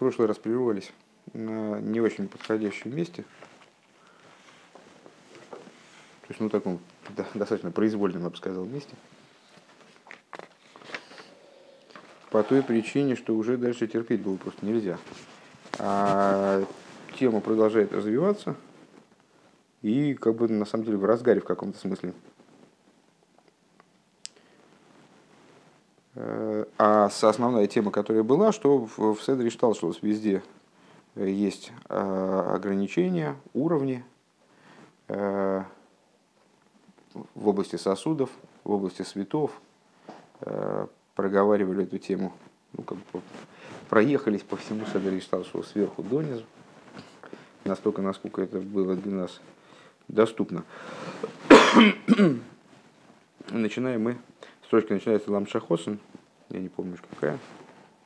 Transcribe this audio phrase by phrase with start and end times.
[0.00, 0.90] прошлый раз прервались
[1.34, 3.24] на не очень подходящем месте.
[5.50, 6.80] То есть, ну, таком
[7.10, 8.94] да, достаточно произвольном, я бы сказал, месте.
[12.30, 14.98] По той причине, что уже дальше терпеть было просто нельзя.
[15.78, 16.64] А
[17.18, 18.56] тема продолжает развиваться
[19.82, 22.14] и как бы на самом деле в разгаре в каком-то смысле.
[26.14, 29.72] Э, а основная тема, которая была, что в Седре что
[30.02, 30.42] везде
[31.14, 34.04] э, есть э, ограничения, уровни
[35.08, 35.64] в
[37.34, 38.30] области сосудов,
[38.62, 39.50] в области светов.
[41.16, 42.32] Проговаривали эту тему,
[42.74, 43.20] ну, как бы
[43.88, 46.44] проехались по всему Седре что сверху донизу,
[47.64, 49.40] настолько, насколько это было для нас
[50.06, 50.62] доступно.
[53.50, 54.18] Начинаем мы
[54.70, 55.98] Строчка начинается Ламшахосен.
[56.50, 57.38] Я не помню, какая.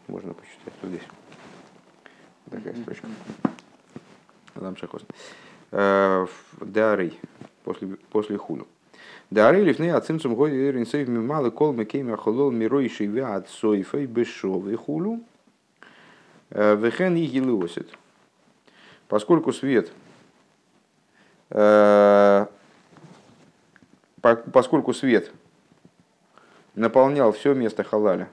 [0.06, 1.02] Можно посчитать вот здесь.
[2.50, 3.06] Такая строчка.
[4.54, 5.06] Ламшахосен.
[5.70, 6.26] Э,
[6.60, 7.18] Дарей.
[7.64, 8.66] После, после хуну.
[9.30, 15.20] Дарей лифней ацимцум годи ринсейв мималы кол мекейм ахолол мирой шивя от сойфой бешовый хулу.
[16.50, 17.96] Э, вехен и гилиосит.
[19.08, 19.90] Поскольку свет
[21.48, 22.46] э,
[24.20, 25.32] поскольку свет
[26.74, 28.28] наполнял все место халаля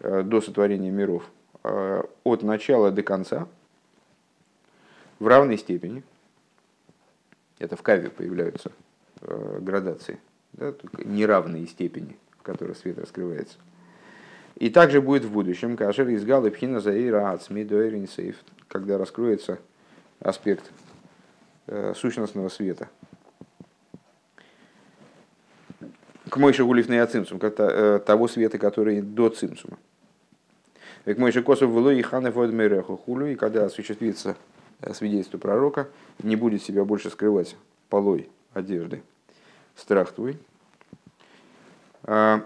[0.00, 1.24] э, до сотворения миров
[1.64, 3.46] э, от начала до конца
[5.18, 6.02] в равной степени.
[7.58, 8.70] Это в каве появляются
[9.22, 10.18] э, градации,
[10.52, 13.58] да, неравные степени, в которых свет раскрывается.
[14.56, 17.66] И также будет в будущем, кашер из галы пхина заира ацми
[18.68, 19.58] когда раскроется
[20.20, 20.70] аспект
[21.94, 22.88] сущностного света–
[26.36, 29.78] к Мойше Гулифный Ацимцум, как э, того света, который до Цимцума.
[31.06, 34.36] К Мойше Косов было и Ханы Водмереху Хулю, и когда осуществится
[34.82, 35.88] э, свидетельство пророка,
[36.22, 37.56] не будет себя больше скрывать
[37.88, 39.02] полой одежды.
[39.76, 40.36] Страх твой.
[42.02, 42.44] А,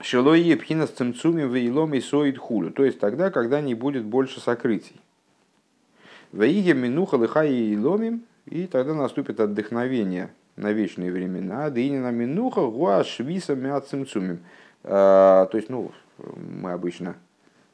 [0.00, 2.70] Шелой епхина с цимцумим вейлом и соид хулю.
[2.70, 5.00] То есть тогда, когда не будет больше сокрытий.
[6.30, 11.70] Ваиге минуха лыха и ломим, и тогда наступит отдохновение на вечные времена.
[11.70, 14.40] Дынина минуха гуа швиса мяцимцумим.
[14.84, 17.16] А, то есть, ну, мы обычно,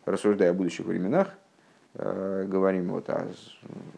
[0.04, 1.34] рассуждая о будущих временах,
[1.94, 3.26] а, говорим вот о,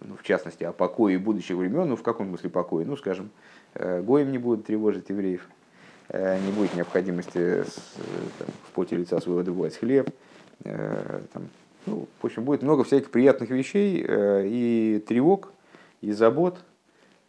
[0.01, 2.87] ну, в частности о покое будущих времен, ну в каком смысле покое?
[2.87, 3.31] Ну, скажем,
[3.75, 5.47] э, гоем не будут тревожить евреев,
[6.09, 7.65] э, не будет необходимости
[8.39, 10.11] там, в поте лица своего добывать хлеб,
[10.65, 11.49] э, там,
[11.87, 15.53] ну, в общем, будет много всяких приятных вещей и тревог,
[16.03, 16.59] и забот,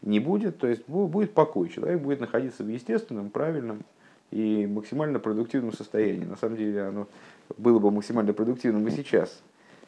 [0.08, 3.84] не будет, то есть будет покой, человек будет находиться в естественном, правильном
[4.32, 6.24] и максимально продуктивном состоянии.
[6.24, 7.08] На самом деле оно
[7.58, 9.42] было бы максимально продуктивным и сейчас,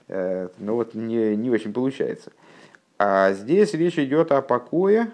[0.10, 2.32] э, но вот не, не очень получается.
[2.98, 5.12] А здесь речь идет о покое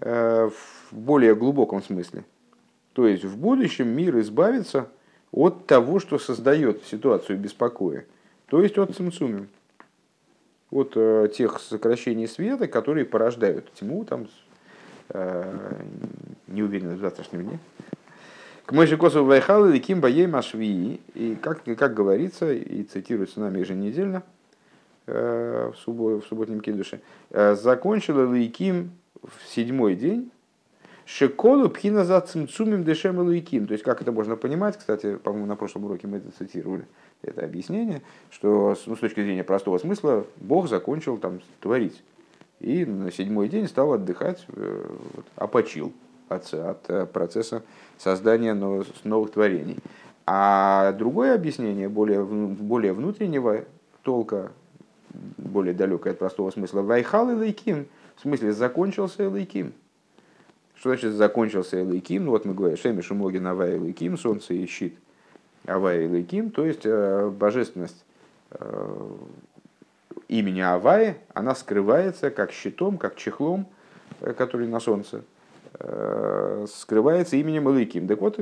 [0.00, 2.24] э, в более глубоком смысле.
[2.92, 4.88] То есть в будущем мир избавится
[5.30, 8.04] от того, что создает ситуацию беспокоя,
[8.46, 9.48] то есть от цимцумим
[10.70, 14.28] от э, тех сокращений света, которые порождают тьму, там,
[15.08, 15.74] э,
[16.46, 17.58] не уверен в завтрашнем дне.
[18.66, 21.00] К мой же косу вайхал и ким боей машви.
[21.14, 24.22] И как, как говорится, и цитируется нами еженедельно
[25.06, 27.00] э, в, суббо, в субботнем кидуше,
[27.30, 28.92] э, закончила Лейким
[29.22, 30.30] в седьмой день
[31.12, 33.66] Шеколу пхина за цимцумим дешем луиким.
[33.66, 36.84] То есть, как это можно понимать, кстати, по-моему, на прошлом уроке мы это цитировали,
[37.22, 42.02] это объяснение, что ну, с точки зрения простого смысла Бог закончил там творить.
[42.60, 45.92] И на седьмой день стал отдыхать, э, вот, опочил
[46.28, 47.62] от, от э, процесса
[47.96, 49.78] создания новых, новых творений.
[50.26, 53.64] А другое объяснение, более, более внутреннего
[54.02, 54.52] толка,
[55.38, 59.72] более далекое от простого смысла, вайхал и лейким, в смысле закончился лейким.
[60.80, 62.24] Что значит закончился Элейким?
[62.24, 64.96] Ну вот мы говорим, Шеми Шумогин Авай Элейким, солнце и щит
[65.66, 68.04] Авай Элейким, то есть э, божественность
[68.52, 69.08] э,
[70.28, 73.66] имени Авай, она скрывается как щитом, как чехлом,
[74.20, 75.22] э, который на солнце,
[76.66, 78.06] скрывается именем Элейким.
[78.06, 78.38] Так вот,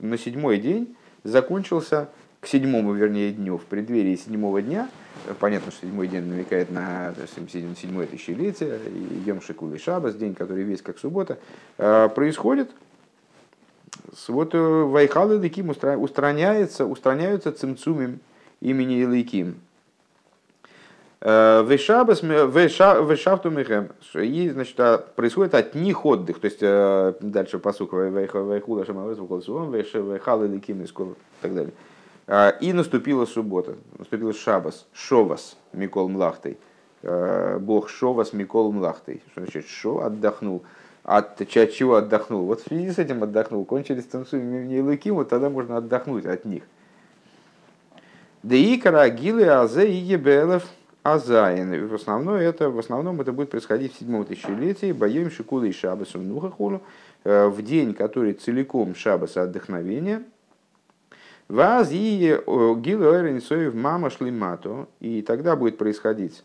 [0.00, 2.08] на седьмой день закончился,
[2.40, 4.90] к седьмому, вернее, дню, в преддверии седьмого дня–
[5.40, 10.82] Понятно, что седьмой день намекает на седьмое тысячелетие, и Йом Шикулы Шабас, день, который весь
[10.82, 11.38] как суббота,
[11.76, 12.70] происходит.
[14.28, 18.20] Вот э, Вайхал и Ликим устраняется, устраняются цимцумим
[18.60, 19.56] имени Иликим.
[21.20, 23.88] Э, вешафту михем.
[24.14, 26.38] И, значит, а, происходит от них отдых.
[26.38, 29.18] То есть, э, дальше посук Вайхула Шамавес,
[29.94, 30.86] Вайхал и Ликим, и
[31.40, 31.72] так далее.
[32.62, 36.56] И наступила суббота, наступил Шабас, Шовас, Микол Млахтой.
[37.02, 39.22] Бог Шовас, Микол Млахтой.
[39.32, 40.00] Что значит Шо?
[40.00, 40.62] Отдохнул.
[41.04, 42.46] От, от чего отдохнул?
[42.46, 43.64] Вот в связи с этим отдохнул.
[43.64, 46.64] Кончились танцуемые лыки, вот тогда можно отдохнуть от них.
[48.42, 50.66] Деикара Агилы Азе и Ебелев
[51.02, 51.86] Азайн.
[51.86, 54.92] В основном, это, в основном это будет происходить в седьмом тысячелетии.
[54.92, 56.82] Боем Шикулы и Шабасу Нухахулу.
[57.22, 60.24] Э, в день, который целиком Шабаса отдохновения–
[61.48, 64.88] Ваз и Гилуэренсоев мама шлимато.
[65.00, 66.42] И тогда будет происходить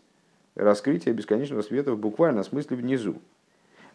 [0.54, 3.16] раскрытие бесконечного света в буквальном смысле внизу.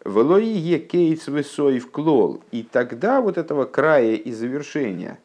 [0.06, 2.42] Велоие кейтс высоев клол.
[2.52, 5.18] И тогда вот этого края и завершения,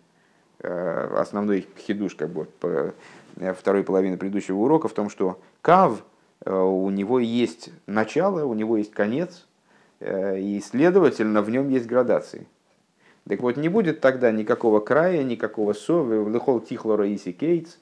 [0.60, 2.92] э, основной хидуш как бы э,
[3.52, 6.02] второй половины предыдущего урока в том, что кав,
[6.46, 9.46] э, у него есть начало, у него есть конец,
[10.02, 12.46] и, следовательно, в нем есть градации.
[13.28, 17.76] Так вот, не будет тогда никакого края, никакого совы, лыхол тихло раиси кейтс,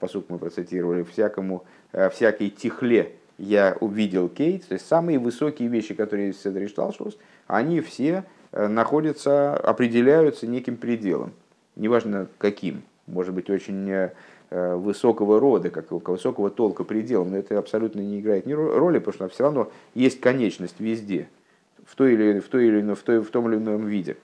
[0.00, 1.62] посук мы процитировали, всякому,
[2.10, 7.16] всякой тихле я увидел кейтс, то есть самые высокие вещи, которые есть в Седри Шталшус,
[7.46, 11.32] они все э, находятся, определяются неким пределом,
[11.76, 14.10] неважно каким, может быть очень
[14.52, 19.28] высокого рода, как высокого толка пределом, но это абсолютно не играет ни роли, потому что
[19.28, 21.28] все равно есть конечность везде,
[21.86, 24.16] в, той или, в, той или в, той, в том или ином виде.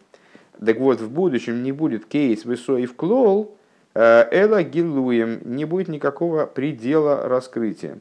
[0.65, 3.57] Так вот, в будущем не будет кейс высой в клол,
[3.95, 7.99] э, эла гилуем, не будет никакого предела раскрытия.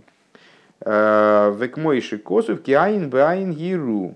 [0.82, 4.16] Э, Векмойши косов киаин баин гиру.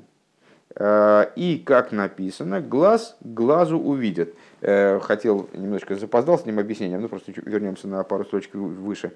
[0.76, 4.34] Э, и, как написано, глаз глазу увидят.
[4.62, 9.12] Хотел немножко запоздал с ним объяснением, ну просто вернемся на пару строчек выше.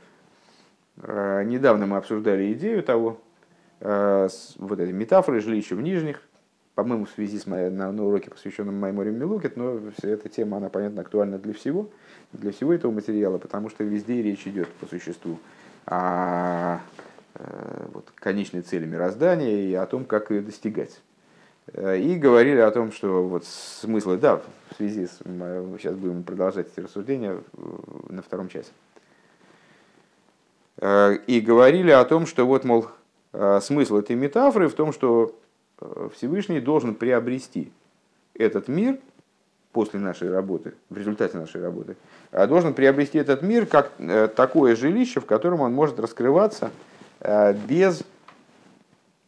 [0.98, 3.22] Недавно мы обсуждали идею того,
[3.80, 6.20] вот этой метафоры жилища в нижних,
[6.76, 10.58] по-моему, в связи с моей, на, на уроке, посвященном Майморе Милукет, но вся эта тема,
[10.58, 11.90] она, понятно, актуальна для всего,
[12.34, 15.40] для всего этого материала, потому что везде речь идет по существу
[15.86, 16.80] о э,
[17.94, 21.02] вот, конечной цели мироздания и о том, как ее достигать.
[21.74, 24.38] Э, и говорили о том, что вот смыслы, да,
[24.72, 25.20] в связи с...
[25.26, 27.42] Мы сейчас будем продолжать эти рассуждения
[28.10, 28.72] на втором часе.
[30.78, 32.88] Э, и говорили о том, что вот, мол,
[33.62, 35.36] смысл этой метафоры в том, что
[35.82, 37.72] Э, Всевышний должен приобрести
[38.34, 39.00] этот мир
[39.72, 41.98] после нашей работы, в результате нашей работы,
[42.32, 46.95] а должен приобрести этот мир как э, такое жилище, в котором он может раскрываться э,
[47.68, 48.04] без,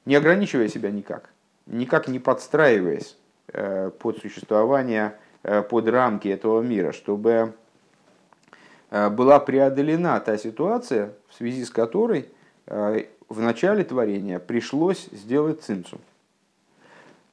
[0.06, 1.30] не ограничивая себя никак,
[1.66, 3.18] никак не подстраиваясь
[4.00, 7.54] под существование, под рамки этого мира, чтобы
[8.92, 12.30] была преодолена та ситуация, в связи с которой
[13.30, 16.00] в начале творения пришлось сделать цинцу.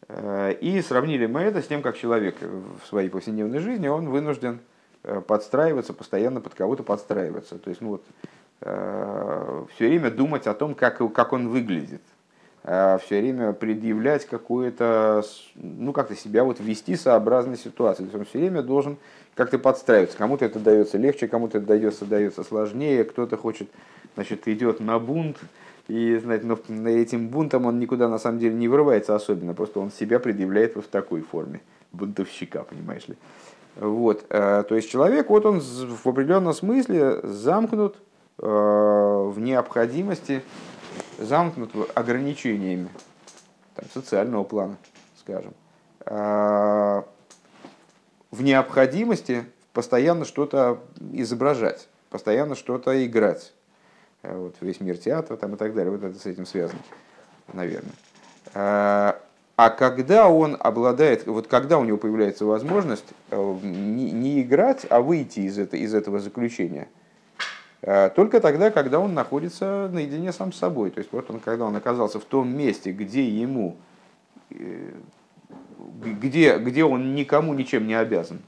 [0.09, 4.61] Э, и сравнили мы это с тем, как человек в своей повседневной жизни, он вынужден
[5.03, 7.59] э, подстраиваться, постоянно под кого-то подстраиваться.
[7.59, 8.27] То есть, ну вот, э,
[8.61, 12.03] все время думать о том, как, как он выглядит.
[12.63, 15.23] Все время предъявлять какое-то,
[15.55, 18.05] ну как-то себя вот вести сообразной ситуации.
[18.05, 18.97] То есть он все время должен
[19.35, 20.17] как-то подстраиваться.
[20.17, 23.69] Кому-то это дается легче, кому-то это дается, дается сложнее, кто-то хочет,
[24.15, 25.37] значит, идет на бунт,
[25.89, 29.91] и знаете, но этим бунтом он никуда на самом деле не вырывается особенно, просто он
[29.91, 31.61] себя предъявляет вот в такой форме
[31.93, 33.17] бунтовщика, понимаешь ли.
[33.77, 37.99] Вот, э, то есть человек, вот он в определенном смысле замкнут э,
[38.37, 40.43] в необходимости,
[41.19, 42.89] замкнут ограничениями
[43.75, 44.77] там, социального плана,
[45.21, 45.55] скажем,
[46.07, 47.03] э,
[48.31, 50.81] в необходимости постоянно что-то
[51.13, 53.53] изображать, постоянно что-то играть
[54.25, 55.93] Э, вот, весь мир театра там, и так далее.
[55.93, 56.81] Вот это с этим связано,
[57.53, 57.93] наверное.
[58.55, 59.21] А,
[59.57, 65.41] когда он обладает, вот когда у него появляется возможность э, не, не играть, а выйти
[65.41, 67.04] из, это, из этого заключения, э,
[67.85, 70.91] только тогда, когда он находится наедине сам с собой.
[70.91, 73.77] То есть вот он, когда он оказался в том месте, где ему,
[76.03, 78.41] где, где он никому ничем не обязан,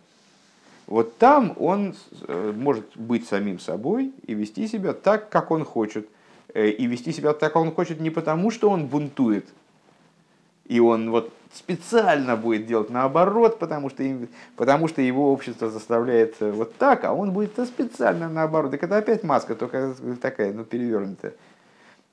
[0.87, 1.95] вот там он
[2.29, 6.09] э, может быть самим собой и вести себя так, как он хочет.
[6.55, 9.47] Э, и вести себя так, как он хочет не потому, что он бунтует,
[10.65, 14.05] и он вот специально будет делать наоборот, потому что,
[14.57, 18.71] потому что его общество заставляет э, вот так, а он будет специально наоборот.
[18.71, 21.35] Так это опять маска, только такая, ну, перевернутая.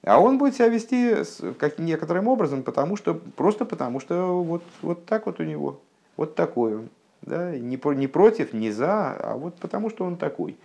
[0.03, 1.15] А он будет себя вести
[1.59, 5.79] как некоторым образом, потому что, просто потому что вот, вот так вот у него,
[6.17, 6.89] вот такой он.
[7.21, 7.51] Да?
[7.51, 10.57] Не, не против, не за, а вот потому что он такой.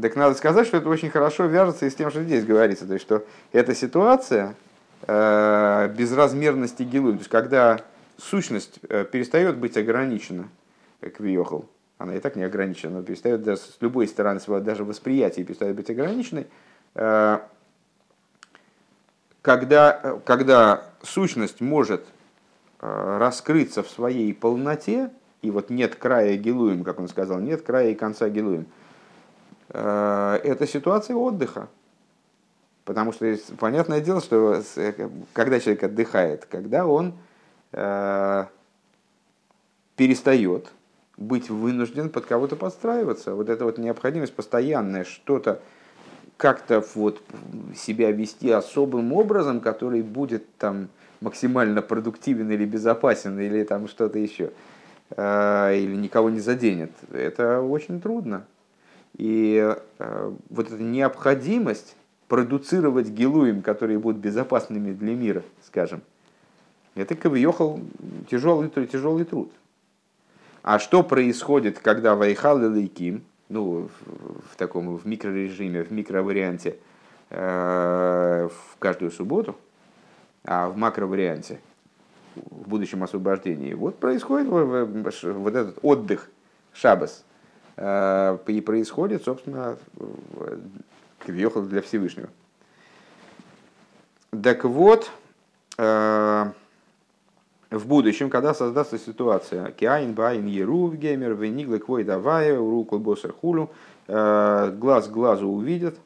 [0.00, 2.86] Так надо сказать, что это очень хорошо вяжется и с тем, что здесь говорится.
[2.86, 4.54] То есть, что эта ситуация
[5.06, 7.80] безразмерности гилу, то есть когда
[8.18, 10.48] сущность э, перестает быть ограничена,
[11.00, 14.84] как вьехал, она и так не ограничена, но перестает даже с любой стороны своего даже
[14.84, 16.46] восприятия перестает быть ограниченной,
[16.94, 17.38] э,
[19.40, 22.04] когда, когда сущность может
[22.80, 27.90] э, раскрыться в своей полноте, и вот нет края Гилуем, как он сказал, нет края
[27.90, 28.66] и конца Гилуем,
[29.70, 31.68] э, это ситуация отдыха.
[32.88, 34.62] Потому что понятное дело, что
[35.34, 37.12] когда человек отдыхает, когда он
[39.94, 40.72] перестает
[41.18, 43.34] быть вынужден под кого-то подстраиваться.
[43.34, 45.60] Вот эта вот необходимость постоянная что-то
[46.38, 47.20] как-то вот
[47.76, 50.88] себя вести особым образом, который будет там
[51.20, 54.52] максимально продуктивен или безопасен, или там что-то еще,
[55.10, 56.92] а, или никого не заденет.
[57.12, 58.46] Это очень трудно.
[59.18, 61.96] И а, вот эта необходимость
[62.28, 66.02] продуцировать гилуем, которые будут безопасными для мира, скажем,
[66.94, 67.80] это ковьехал
[68.30, 69.50] тяжелый, тяжелый труд.
[70.62, 76.76] А что происходит, когда Вайхал и Лейким, ну, в, в таком в микрорежиме, в микроварианте,
[77.30, 79.56] э, в каждую субботу,
[80.44, 81.60] а в макроварианте,
[82.34, 86.28] в будущем освобождении, вот происходит вот этот отдых,
[86.74, 87.24] шабас,
[87.76, 89.78] э, и происходит, собственно,
[91.18, 92.28] квьехал для Всевышнего.
[94.30, 95.10] Так вот,
[95.78, 96.52] э,
[97.70, 103.70] в будущем, когда создастся ситуация, Киайн Байн Ерув Геймер, Вениглы Квой Давая, Руку Босер Хулю,
[104.06, 105.98] э, глаз глазу увидят,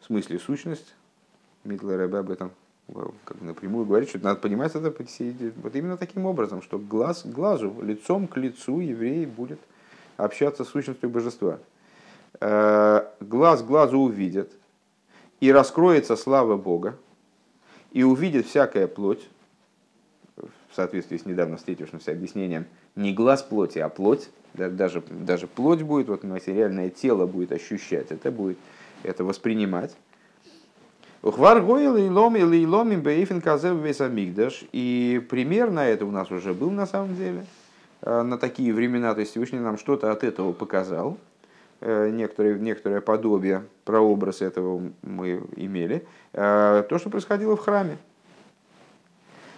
[0.00, 0.94] в смысле сущность,
[1.64, 2.52] Митлер об этом
[3.24, 4.92] как напрямую говорит, что надо понимать это
[5.62, 9.60] вот именно таким образом, что глаз к глазу, лицом к лицу еврей будет
[10.16, 11.58] общаться с сущностью божества.
[12.40, 14.50] Э, глаз глазу увидят,
[15.40, 16.96] и раскроется слава Бога,
[17.92, 19.28] и увидит всякая плоть,
[20.36, 26.08] в соответствии с недавно встретившимся объяснением, не глаз плоти, а плоть, даже, даже плоть будет,
[26.08, 28.58] вот материальное тело будет ощущать, это будет
[29.02, 29.94] это воспринимать.
[31.22, 32.36] Ухвар гойл и лом
[33.80, 34.64] весь амигдаш.
[34.72, 37.46] И пример на это у нас уже был на самом деле.
[38.00, 41.18] Э, на такие времена, то есть Всевышний нам что-то от этого показал.
[41.84, 46.06] Э, некоторые, некоторое подобие, прообраз этого мы имели.
[46.32, 47.98] Э, то, что происходило в храме.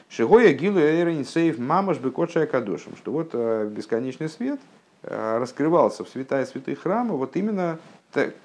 [0.08, 2.96] Шигоя гилу эйрин сейф мамаш бекотшая кадушем.
[2.96, 4.58] Что вот э, бесконечный свет
[5.02, 7.78] раскрывался в святая святых храма вот именно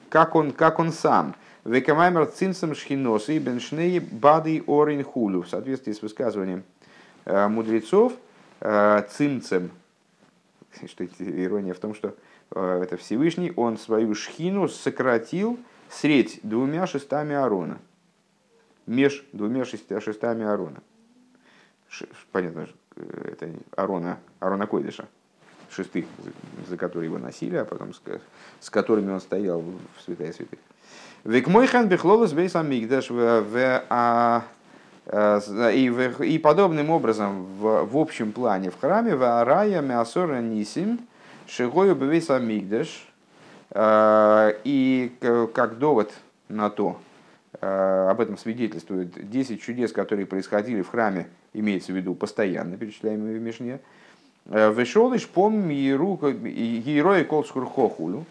[0.09, 1.36] как он, как он сам.
[1.63, 5.43] Векамаймер цинсом шхиносы и беншней бады орин хулю.
[5.43, 6.65] В соответствии с высказыванием
[7.25, 8.12] мудрецов,
[8.59, 9.71] цинцем,
[10.86, 12.13] что ирония в том, что
[12.51, 17.79] это Всевышний, он свою шхину сократил средь двумя шестами Арона.
[18.85, 20.81] Меж двумя шестами Арона
[22.31, 25.07] понятно, это Арона, Арона Койдыша,
[25.69, 26.05] шестых,
[26.67, 28.01] за которые его носили, а потом с,
[28.59, 30.59] с которыми он стоял в святая святых.
[31.23, 34.43] Век мой хан бехлолос бейс амигдаш а,
[35.05, 35.87] а, и,
[36.25, 40.99] и подобным образом в, в общем плане в храме в арая мясора нисим
[41.49, 43.07] шигою бейс амигдаш
[43.71, 45.11] а, и
[45.53, 46.13] как довод
[46.47, 46.99] на то,
[47.61, 53.41] об этом свидетельствуют 10 чудес, которые происходили в храме имеется в виду постоянно перечисляемые в
[53.41, 53.79] Мишне,
[54.45, 58.25] э, Вышел лишь пом героя Колсхурхохулю,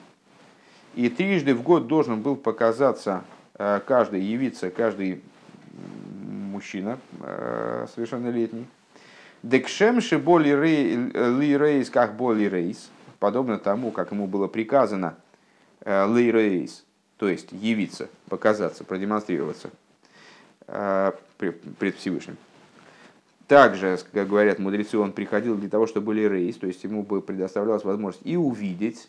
[0.94, 5.22] и трижды в год должен был показаться э, каждый, явиться каждый
[6.28, 8.66] мужчина э, совершеннолетний.
[9.44, 15.16] Декшемши боли рейс, как боли рейс, подобно тому, как ему было приказано
[15.84, 16.84] ли рейс,
[17.16, 19.70] то есть явиться, показаться, продемонстрироваться
[20.66, 22.36] пред Всевышним.
[23.48, 27.82] Также, как говорят мудрецы, он приходил для того, чтобы были то есть ему бы предоставлялась
[27.82, 29.08] возможность и увидеть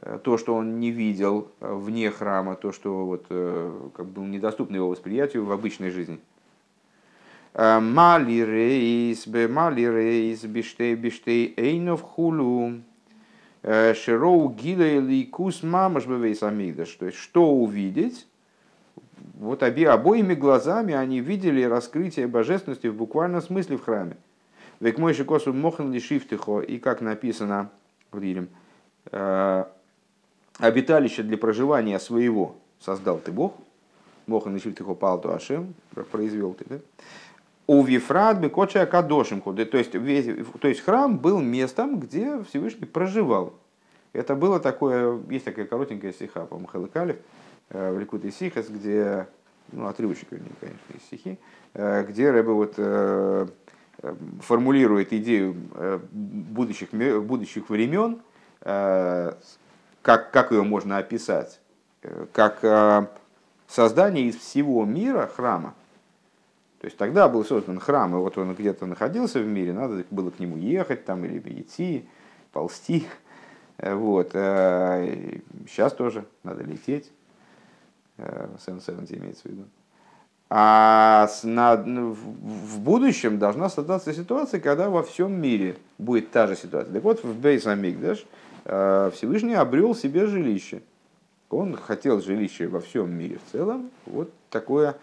[0.00, 4.22] э, то, что он не видел э, вне храма, то, что вот, э, как было
[4.22, 6.20] недоступно его восприятию в обычной жизни.
[7.54, 12.74] Мали рейс, бе мали рейс, биштей, биштей, эйнов хулу,
[13.62, 16.90] широу гилей ликус мамаш бевейс амигдаш.
[16.90, 18.26] То есть, что увидеть,
[19.34, 24.16] вот обе, обоими глазами они видели раскрытие божественности в буквальном смысле в храме.
[24.80, 27.70] Век мой шикосу мохан лишифтихо, и как написано
[28.12, 28.48] в Рилем,
[29.10, 29.64] э,
[30.58, 33.54] обиталище для проживания своего создал ты Бог,
[34.26, 35.74] мохан лишифтихо палту ашем,
[36.10, 36.78] произвел ты, да?
[37.66, 43.54] У Вифрат Бекоча Кадошим, то есть, весь, то есть храм был местом, где Всевышний проживал.
[44.12, 47.16] Это было такое, есть такая коротенькая стиха, по-моему, Халыкалев,
[47.70, 49.26] Э, в Ликут и Сихас, где,
[49.72, 51.38] ну, отрывочек, конечно, из стихи,
[51.74, 53.46] э, где Рэбе вот э,
[54.40, 55.56] формулирует идею
[56.12, 58.20] будущих, будущих времен,
[58.60, 59.40] как,
[60.02, 61.60] как ее можно описать?
[62.32, 63.08] Как
[63.66, 65.74] создание из всего мира храма.
[66.80, 70.30] То есть тогда был создан храм, и вот он где-то находился в мире, надо было
[70.30, 72.06] к нему ехать там или идти,
[72.52, 73.06] ползти.
[73.78, 74.32] Вот.
[74.32, 77.10] Сейчас тоже надо лететь.
[78.16, 78.80] Сэн
[79.10, 79.64] имеется в виду.
[80.48, 86.92] А ну, в будущем должна создаться ситуация, когда во всем мире будет та же ситуация.
[86.92, 88.24] Так вот, в Бейс Амигдаш
[88.64, 90.82] э, Всевышний обрел себе жилище.
[91.50, 93.90] Он хотел жилище во всем мире в целом.
[94.06, 94.94] Вот такое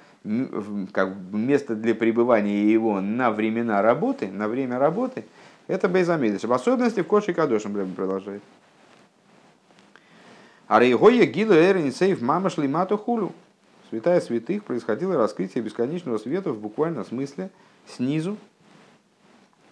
[0.91, 5.25] как место для пребывания его на времена работы, на время работы,
[5.67, 6.43] это Бейс Амигдаш.
[6.43, 8.41] В особенности в Коши Кадошем продолжает.
[10.67, 13.33] А Рейгоя Гилу Эрин Мама Шлимату Хулю
[13.89, 17.51] святая святых происходило раскрытие бесконечного света в буквальном смысле
[17.85, 18.37] снизу,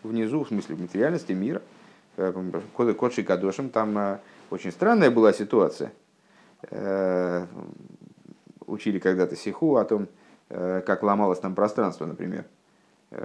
[0.03, 1.62] внизу, в смысле материальности мира.
[2.17, 2.31] Э,
[2.75, 5.91] Кодши Кадошем, там э, очень странная была ситуация.
[6.70, 7.48] Э,
[8.67, 10.08] учили когда-то Сиху о том,
[10.86, 12.46] как ломалось там пространство, например.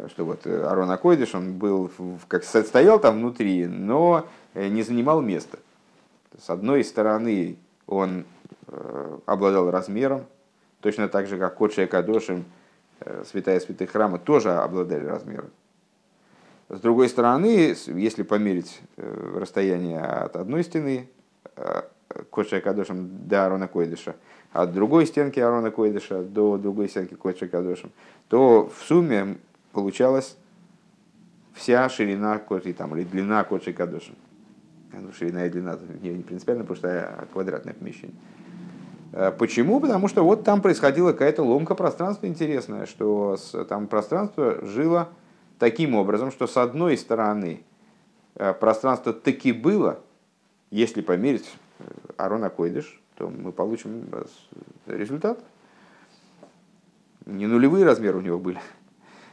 [0.08, 1.90] Что вот Арон Акойдыш, он был,
[2.28, 5.58] как стоял там внутри, но не занимал места.
[6.38, 7.56] С одной стороны,
[7.86, 8.24] он
[9.26, 10.26] обладал размером,
[10.86, 12.44] Точно так же, как Кодша и Кадошим,
[13.00, 15.50] э, святая святых храма, тоже обладали размером.
[16.68, 21.08] С другой стороны, если померить э, расстояние от одной стены
[21.56, 21.82] э,
[22.30, 24.14] Кодша и Кадошим до Арона Койдыша,
[24.56, 27.90] от другой стенки Арона Койдыша до другой стенки Кодша и Кадошим,
[28.28, 29.36] то в сумме
[29.72, 30.36] получалась
[31.52, 34.14] вся ширина Кодши, там, или длина Кодши и Кадошим.
[34.92, 38.16] Ну, ширина и длина не, не принципиально, потому что квадратное помещение.
[39.12, 39.78] Э, почему?
[39.78, 43.36] Потому что вот там происходила какая-то ломка пространства интересная, что
[43.68, 45.10] там пространство жило
[45.58, 47.60] таким образом, что с одной стороны
[48.36, 50.00] э, пространство таки было,
[50.70, 51.84] если померить э,
[52.16, 54.08] Арона Койдыш, то мы получим
[54.86, 55.38] результат.
[57.24, 58.60] Не нулевые размеры у него были.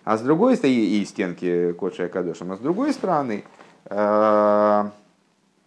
[0.04, 3.44] А с другой стороны, и стенки Кодша Акадошем, а с другой стороны,
[3.90, 4.92] с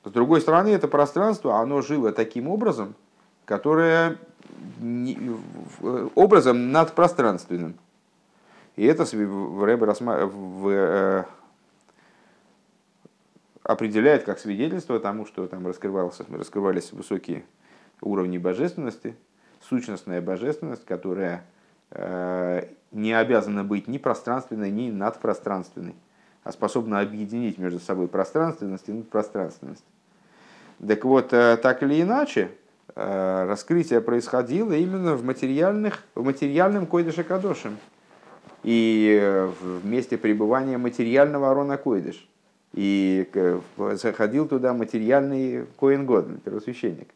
[0.05, 2.95] другой стороны, это пространство, оно жило таким образом,
[3.45, 4.19] которое
[6.15, 7.75] образом надпространственным.
[8.77, 11.25] И это в Рэбе в, э,
[13.63, 17.45] определяет как свидетельство тому, что там раскрывался, раскрывались высокие
[18.01, 19.17] уровни божественности,
[19.61, 21.45] сущностная божественность, которая
[21.91, 25.95] э, не обязана быть ни пространственной, ни надпространственной,
[26.45, 29.85] а способна объединить между собой пространственность и надпространственность.
[30.87, 32.51] Так вот, э, так или иначе,
[32.99, 37.77] Э, раскрытие происходило именно в, материальных, в материальном койдыше кадошем
[38.63, 42.27] и в месте пребывания материального арона койдыш.
[42.73, 43.29] И
[43.93, 47.09] заходил туда материальный коин год, первосвященник.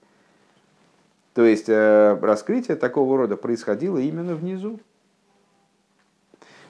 [1.41, 4.79] То есть э, раскрытие такого рода происходило именно внизу.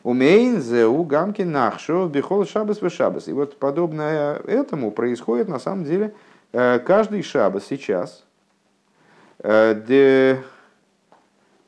[0.04, 3.26] Умейн у гамки нахшо бихол шабас в шабас.
[3.26, 6.14] И вот подобное этому происходит на самом деле
[6.52, 8.24] каждый шабас сейчас–
[9.42, 10.40] де,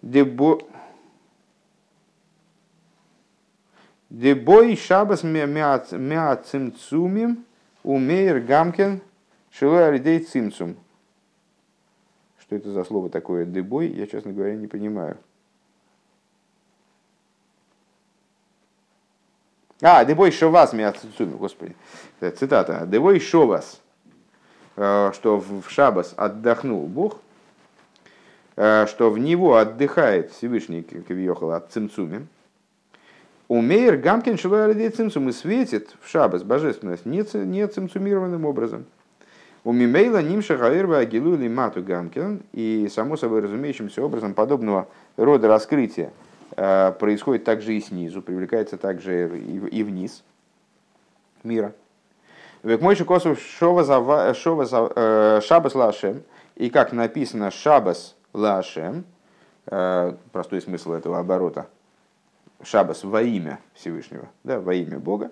[0.00, 0.60] де, бо,
[4.10, 7.44] де бой шабас мя цимцумим
[7.82, 9.00] умеер гамкен
[9.50, 10.76] шилой цимцум.
[12.52, 15.16] Что это за слово такое дебой, я, честно говоря, не понимаю.
[19.80, 21.74] А, дебой шовас мя цимцумим, господи.
[22.20, 22.86] Цитата.
[22.86, 23.80] Дебой шовас,
[24.74, 27.20] что в шабас отдохнул Бог–
[28.56, 32.26] Э, что в него отдыхает Всевышний Кавиохал от Цимцуми,
[33.48, 37.22] Умеер Гамкин Шилуалидей Цимцум и светит в шабас божественность не
[37.66, 38.84] цимцумированным образом.
[39.64, 46.12] У Мимейла Нимша Хаирва Агилу Мату Гамкин и само собой разумеющимся образом подобного рода раскрытия
[46.56, 50.24] э, происходит также и снизу, привлекается также и вниз
[51.44, 51.72] мира.
[52.64, 56.22] Век мой косов э, шабас лашем,
[56.56, 59.04] и как написано шабас лашем,
[59.66, 61.68] э, простой смысл этого оборота,
[62.64, 65.30] шабас во имя Всевышнего, да, во имя Бога.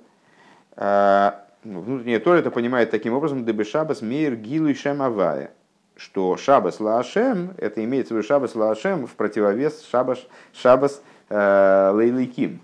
[1.63, 5.53] Э, ну, внутренняя Тора это понимает таким образом, дабы шабас мир гилу и шем авая,
[5.97, 12.61] что шабас лашем, это имеется в виду шабас лашем в противовес шабас, шабас э, лейликим,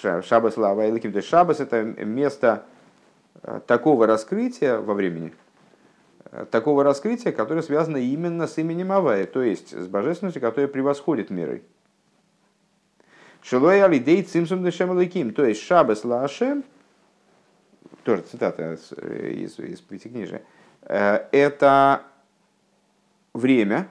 [0.00, 2.64] шабас лавайликим, то есть шабас это место
[3.42, 5.32] э, такого раскрытия во времени–
[6.50, 11.62] такого раскрытия, которое связано именно с именем Авая, то есть с божественностью, которая превосходит миры.
[13.42, 16.64] Шилой алидей цимсум дешем лаким, то есть шабас лашем,
[18.04, 20.42] тоже цитата из, из Пятикнижия,
[20.82, 22.02] это
[23.34, 23.88] время,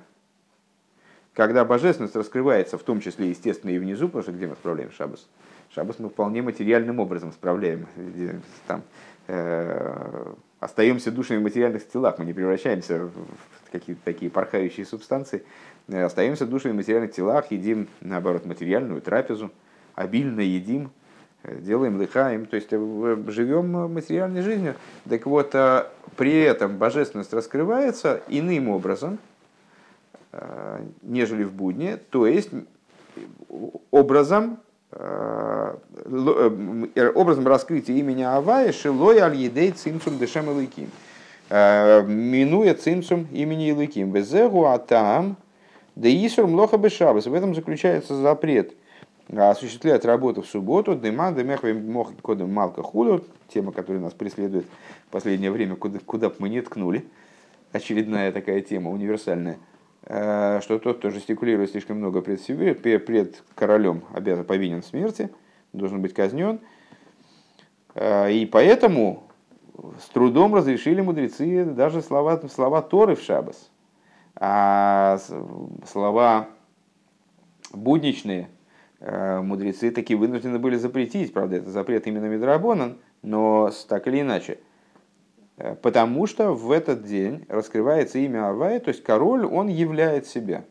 [1.34, 5.28] когда божественность раскрывается, в том числе, естественно, и внизу, потому что где мы справляем шабас?
[5.74, 7.88] Шабас мы вполне материальным образом справляем.
[8.68, 8.84] Там,
[9.28, 15.44] э, остаемся душами в материальных телах, мы не превращаемся в какие-то такие порхающие субстанции,
[15.88, 19.52] э, остаемся душами в материальных телах, едим, наоборот, материальную трапезу,
[19.96, 20.90] обильно едим, э,
[21.44, 24.76] делаем лыхаем, то есть э, живем материальной жизнью.
[25.10, 25.56] Так вот,
[26.16, 29.20] при этом божественность раскрывается иным образом–
[30.34, 32.50] Э, нежели в будни, то есть
[33.92, 34.58] образом,
[34.92, 35.76] э,
[36.96, 40.90] э, образом раскрытия имени Авая Шилой Аль Едей Цимсум Дешем Илыким.
[41.52, 44.12] Минуя Цимсум имени Илыким.
[44.12, 45.38] Безегу Атам
[45.96, 47.28] да Исур Млоха Бешабас.
[47.28, 48.74] В этом заключается запрет
[49.38, 54.66] осуществлять работу в субботу, дымехве мох кодом малка худу, тема, которая нас преследует
[55.08, 57.06] в последнее время, куда, куда бы мы не ткнули,
[57.72, 59.58] очередная такая тема, универсальная–
[60.06, 65.30] Э, что тот, кто жестикулирует слишком много пред, себе, пред королем, обязан, повинен в смерти,
[65.72, 66.60] должен быть казнен.
[67.96, 69.24] Э, и поэтому
[70.02, 73.72] с трудом разрешили мудрецы даже слова, слова Торы в Шабас.
[74.36, 75.20] А
[75.90, 76.50] слова
[77.72, 78.50] будничные
[79.06, 81.34] мудрецы таки вынуждены были запретить.
[81.34, 84.60] Правда, это запрет именно Медрабонан, но так или иначе–
[85.58, 90.66] Э, потому что в этот день раскрывается имя Авая, то есть король, он являет себя.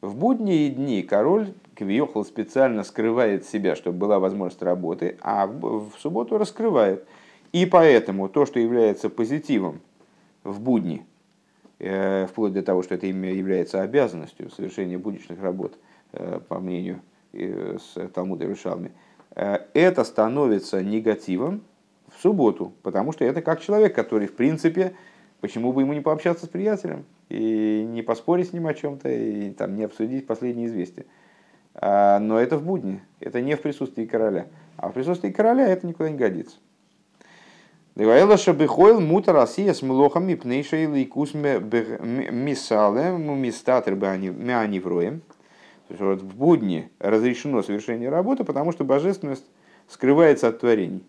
[0.00, 6.38] В будние дни король Квиохал специально скрывает себя, чтобы была возможность работы, а в субботу
[6.38, 7.06] раскрывает.
[7.52, 9.80] И поэтому то, что является позитивом
[10.42, 11.04] в будни,
[11.78, 15.78] э, вплоть до того, что это имя является обязанностью совершения будничных работ,
[16.12, 17.00] э, по мнению
[17.32, 18.92] с Талмуда Рушалми,
[19.34, 21.62] это становится негативом,
[22.14, 24.94] в субботу, потому что это как человек, который, в принципе,
[25.40, 29.50] почему бы ему не пообщаться с приятелем и не поспорить с ним о чем-то, и
[29.50, 31.04] там, не обсудить последние известия.
[31.74, 34.46] А, но это в будни, это не в присутствии короля.
[34.76, 36.56] А в присутствии короля это никуда не годится.
[37.96, 45.22] Деваэла шабихойл мута Россия с млохами пнейша или кус мисале мистатер мяневроем.
[45.88, 49.44] Вот в будни разрешено совершение работы, потому что божественность
[49.88, 51.04] скрывается от творений.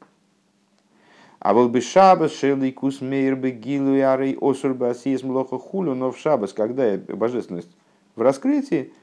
[1.40, 5.96] А был бы шабас, шелый кус мейр бы гилу и арей осур бы лоха хулю,
[5.96, 7.70] но в шабас, когда божественность
[8.16, 8.94] в раскрытии,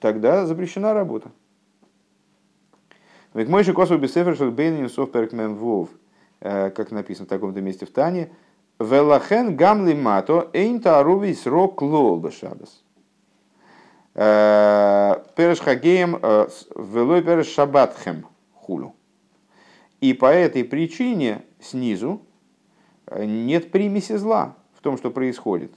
[0.00, 1.30] тогда запрещена работа.
[3.32, 5.88] Ведь мой косу бесефер шел бейнин софперкмен вов,
[6.40, 8.30] э, как написано в таком-то месте в Тане,
[8.78, 12.82] Велахен гамли мато эйн тааруви срок лол бешабас.
[12.82, 12.83] Э,
[14.14, 18.94] переш хагеем э, велой переш шабатхем хулю.
[20.00, 22.22] И по этой причине снизу
[23.06, 25.72] э, нет примеси зла в том, что происходит.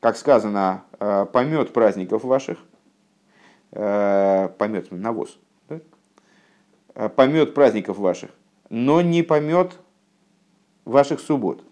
[0.00, 2.58] Как сказано, э, помет праздников ваших,
[3.72, 7.08] э, помет, навоз, да?
[7.10, 8.30] помет праздников ваших,
[8.70, 9.78] но не помет
[10.84, 11.62] ваших суббот.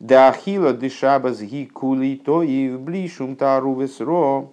[0.00, 4.52] Да ахила дышабас ги кули то и в блишум тару ро.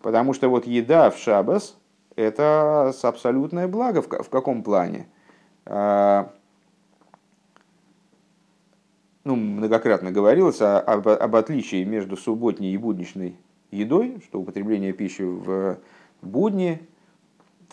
[0.00, 1.76] Потому что вот еда в шабас–
[2.16, 4.02] это абсолютное благо.
[4.02, 5.08] В каком плане?
[5.66, 6.32] А,
[9.24, 13.36] ну, многократно говорилось об, об отличии между субботней и будничной
[13.70, 15.78] едой, что употребление пищи в
[16.22, 16.80] будни–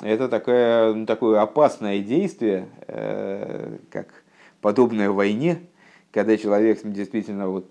[0.02, 4.24] это такое, такое опасное действие, э, как
[4.62, 5.62] подобное войне,
[6.16, 7.68] когда человек действительно вот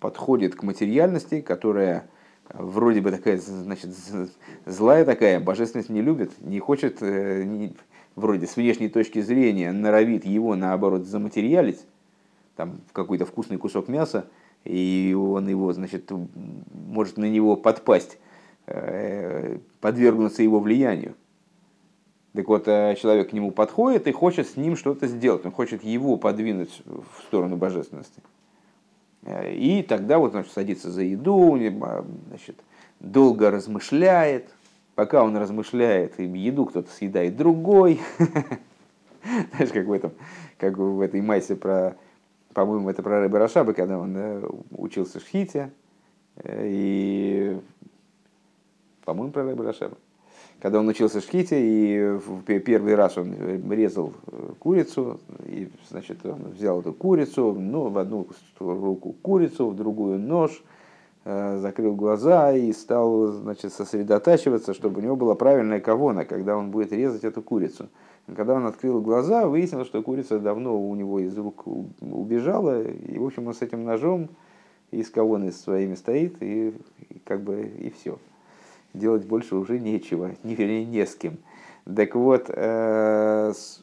[0.00, 2.08] подходит к материальности, которая
[2.48, 3.90] вроде бы такая, значит,
[4.64, 7.74] злая такая, божественность не любит, не хочет, э, не,
[8.14, 11.84] вроде с внешней точки зрения норовит его, наоборот, заматериалить,
[12.56, 14.26] там, в какой-то вкусный кусок мяса,
[14.64, 16.10] и он его, значит,
[16.72, 18.16] может на него подпасть,
[18.68, 21.14] э, подвергнуться его влиянию.
[22.36, 25.82] Так вот, э, человек к нему подходит и хочет с ним что-то сделать, он хочет
[25.82, 28.20] его подвинуть в сторону божественности.
[29.22, 31.56] Э, и тогда вот значит, садится за еду,
[32.28, 32.56] значит,
[33.00, 34.50] долго размышляет,
[34.94, 38.00] пока он размышляет, еду кто-то съедает другой.
[39.54, 40.12] Знаешь, как в этом,
[40.58, 41.96] как в этой майсе про,
[42.52, 45.72] по-моему, это про Рэба Рашаба, когда он учился в Шхите,
[46.36, 47.60] э, и,
[49.06, 49.96] по-моему, про Рэба Рашаба.
[50.66, 52.18] Когда он учился в Шхите, и
[52.58, 53.36] первый раз он
[53.70, 58.26] резал э, курицу, и, значит, он взял эту курицу, ну, в одну
[58.58, 60.64] руку курицу, в другую нож,
[61.24, 66.72] э, закрыл глаза и стал значит, сосредотачиваться, чтобы у него была правильная кавона, когда он
[66.72, 67.88] будет резать эту курицу.
[68.34, 71.62] Когда он открыл глаза, выяснилось, что курица давно у него из рук
[72.00, 74.30] убежала, и, в общем, он с этим ножом
[74.90, 76.74] и с кавоной своими стоит, и,
[77.08, 78.18] и как бы и все.
[78.96, 81.38] Делать больше уже нечего, не, вернее, не с кем.
[81.84, 83.82] Так вот, э, с,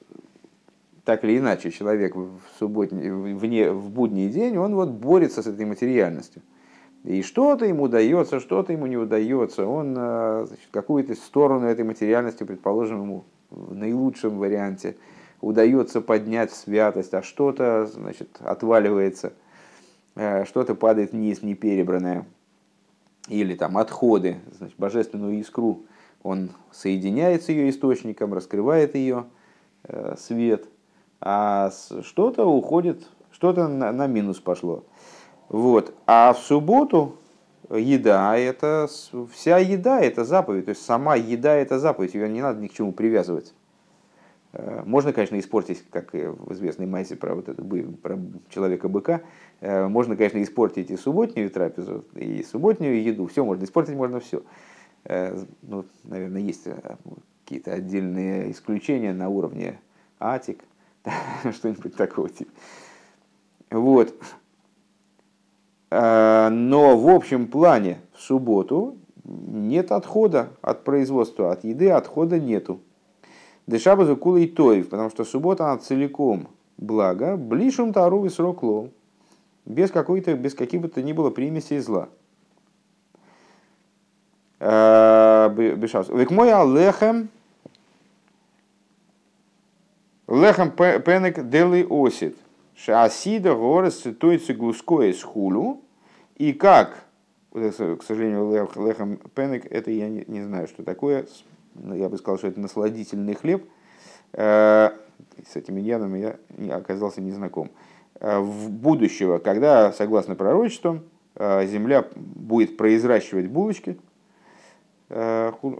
[1.06, 5.66] так или иначе, человек в, субботний, вне, в будний день, он вот борется с этой
[5.66, 6.42] материальностью.
[7.04, 9.66] И что-то ему удается, что-то ему не удается.
[9.66, 14.96] Он э, какую-то сторону этой материальности, предположим, ему в наилучшем варианте
[15.42, 19.34] удается поднять святость, а что-то значит, отваливается,
[20.16, 22.26] э, что-то падает вниз неперебранное.
[23.30, 25.84] Или там отходы, значит, божественную искру,
[26.24, 29.26] он соединяет с ее источником, раскрывает ее
[29.84, 30.68] э, свет,
[31.22, 34.84] а что-то уходит, что-то на, на минус пошло.
[35.50, 35.94] Вот.
[36.06, 37.16] А в субботу
[37.70, 38.90] еда это
[39.34, 42.74] вся еда это заповедь, то есть сама еда это заповедь, ее не надо ни к
[42.74, 43.54] чему привязывать.
[44.54, 49.22] Э, можно, конечно, испортить, как в известной майсе про, вот это, про человека-быка,
[49.62, 54.44] э, можно, конечно, испортить и субботнюю трапезу, и субботнюю еду, все можно, испортить можно все.
[55.06, 56.68] Э, ну, наверное, есть
[57.44, 59.80] какие-то отдельные исключения на уровне
[60.20, 60.64] атик,
[61.52, 62.52] что-нибудь такого типа.
[63.72, 64.16] Вот.
[65.90, 72.82] Но в общем плане в субботу нет отхода от производства, от еды отхода нету.
[73.68, 76.48] Дешабазу кула и тоев, потому что суббота она целиком
[76.78, 78.90] благо, блишум тару и срок лов,
[79.66, 82.10] без, какой-то, без каких бы то ни было примесей зла.
[84.60, 85.50] Э.
[85.56, 87.30] Век мой алехем,
[90.28, 92.38] лехем пенек дели осит.
[92.76, 95.82] Шасида горес цитуется глуское с хулю.
[96.38, 97.04] И как,
[97.52, 101.28] к сожалению, лехам пенек, это я не, не знаю, что такое.
[101.76, 103.66] Я бы сказал, что это насладительный хлеб.
[104.34, 104.92] Э,
[105.48, 107.72] с этими ядами я оказался незнаком.
[108.20, 111.04] Э, в будущего, когда, согласно пророчествам,
[111.36, 113.98] э, земля будет произращивать булочки,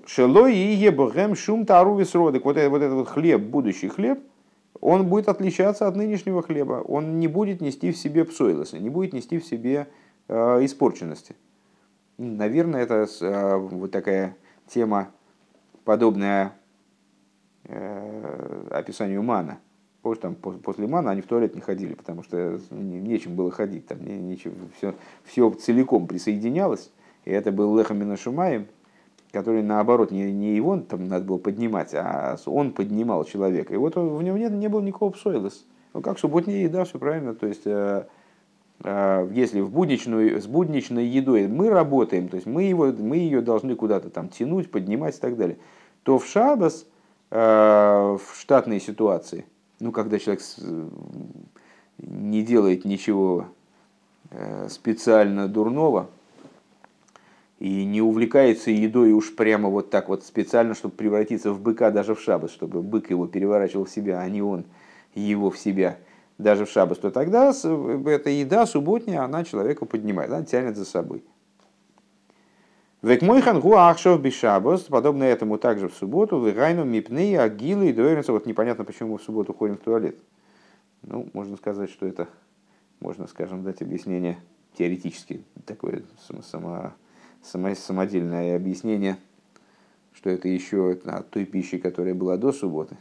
[0.06, 2.46] Шелой и ебогем шум тару висродок.
[2.46, 4.20] Вот, вот этот вот хлеб, будущий хлеб–
[4.84, 6.84] он будет отличаться от нынешнего хлеба.
[6.86, 9.88] Он не будет нести в себе псойлоса, не будет нести в себе
[10.28, 11.36] э, испорченности.
[12.18, 14.36] Наверное, это э, вот такая
[14.68, 15.12] тема,
[15.84, 16.54] подобная
[17.66, 19.60] э, описанию мана.
[20.02, 23.88] Потому что там после мана они в туалет не ходили, потому что нечем было ходить,
[23.88, 26.92] там нечем, все, все целиком присоединялось.
[27.24, 28.68] И это был Лехамина Шумаем,
[29.32, 33.74] который наоборот не, не его там надо было поднимать, а он поднимал человека.
[33.74, 35.66] И вот в нем нет, не было никакого псойлос.
[35.94, 37.34] Ну, как субботняя еда, все правильно.
[37.34, 38.06] То есть, э,
[38.84, 43.76] если в будничную, с будничной едой мы работаем, то есть мы, его, мы ее должны
[43.76, 45.58] куда-то там тянуть, поднимать и так далее,
[46.04, 46.86] то в шабас,
[47.32, 49.46] э, в штатной ситуации,
[49.80, 50.42] ну, когда человек
[51.98, 53.46] не делает ничего
[54.32, 56.10] э, специально дурного,
[57.60, 62.14] и не увлекается едой уж прямо вот так вот специально, чтобы превратиться в быка даже
[62.14, 64.66] в шабас, чтобы бык его переворачивал в себя, а не он
[65.16, 65.98] его в себя
[66.44, 71.24] даже в шабас, то тогда эта еда субботняя, она человека поднимает, она тянет за собой.
[73.02, 78.32] Век мой хангу ахшов бишабос, подобно этому также в субботу, вегайну мипны, агилы и доверенцы.
[78.32, 80.18] Вот непонятно, почему мы в субботу ходим в туалет.
[81.02, 82.30] Ну, можно сказать, что это,
[83.02, 84.38] можно, скажем, дать объяснение
[84.78, 86.04] теоретически, такое
[86.52, 86.94] само,
[87.42, 89.18] самодельное объяснение,
[90.14, 92.98] что это еще от той пищи, которая была до субботы.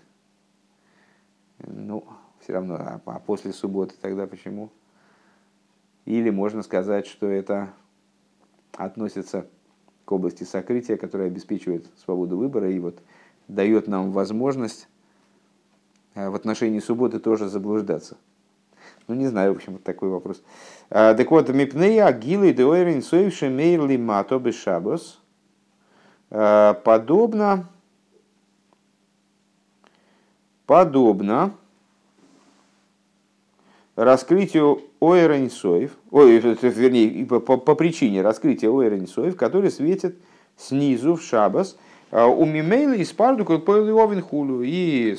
[1.59, 2.05] Ну,
[2.43, 4.71] все равно, а, а после субботы тогда почему?
[6.05, 7.71] Или можно сказать, что это
[8.77, 9.47] относится
[10.05, 13.01] к области сокрытия, которая обеспечивает свободу выбора и вот
[13.47, 14.89] дает нам возможность
[16.15, 18.17] а, в отношении субботы тоже заблуждаться.
[19.07, 20.43] Ну, не знаю, в общем, вот такой вопрос.
[20.91, 25.21] А, так вот, мипнея агилы деойрин соевши мейрли мато бешабос.
[26.31, 27.69] А, подобно,
[30.67, 31.55] подобно
[33.97, 40.17] раскрытию Ойренсоев, ой, вернее, по, по, по причине раскрытия Ойренсоев, который светит
[40.57, 41.77] снизу в шабас,
[42.11, 43.65] а, у Мимейла и Спарду, как
[44.21, 45.17] хулу, и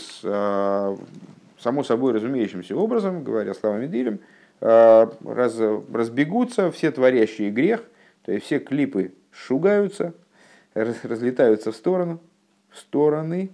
[1.63, 4.19] само собой разумеющимся образом, говоря словами Дилем,
[4.62, 5.57] э, раз,
[5.91, 7.83] разбегутся все творящие грех,
[8.25, 10.13] то есть все клипы шугаются,
[10.73, 12.19] разлетаются в сторону,
[12.69, 13.51] в стороны,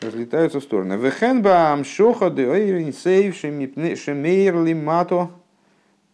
[0.00, 0.94] разлетаются в стороны.
[0.94, 2.46] Вехенба амшоха де
[3.96, 5.30] шемейр лимато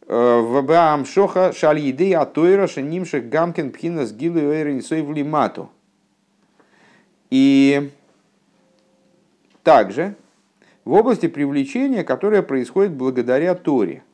[0.07, 5.69] в Баам Шоха Шаль Еды Атойра Шанимших Гамкин Пхина с Гилу в Лимату.
[7.31, 7.91] И
[9.65, 10.15] также
[10.85, 14.05] в области привлечения, которое происходит благодаря Торе.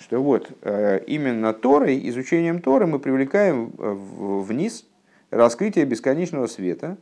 [0.00, 4.84] Что вот э, именно Торой, изучением Торы мы привлекаем вниз
[5.30, 6.96] раскрытие бесконечного света.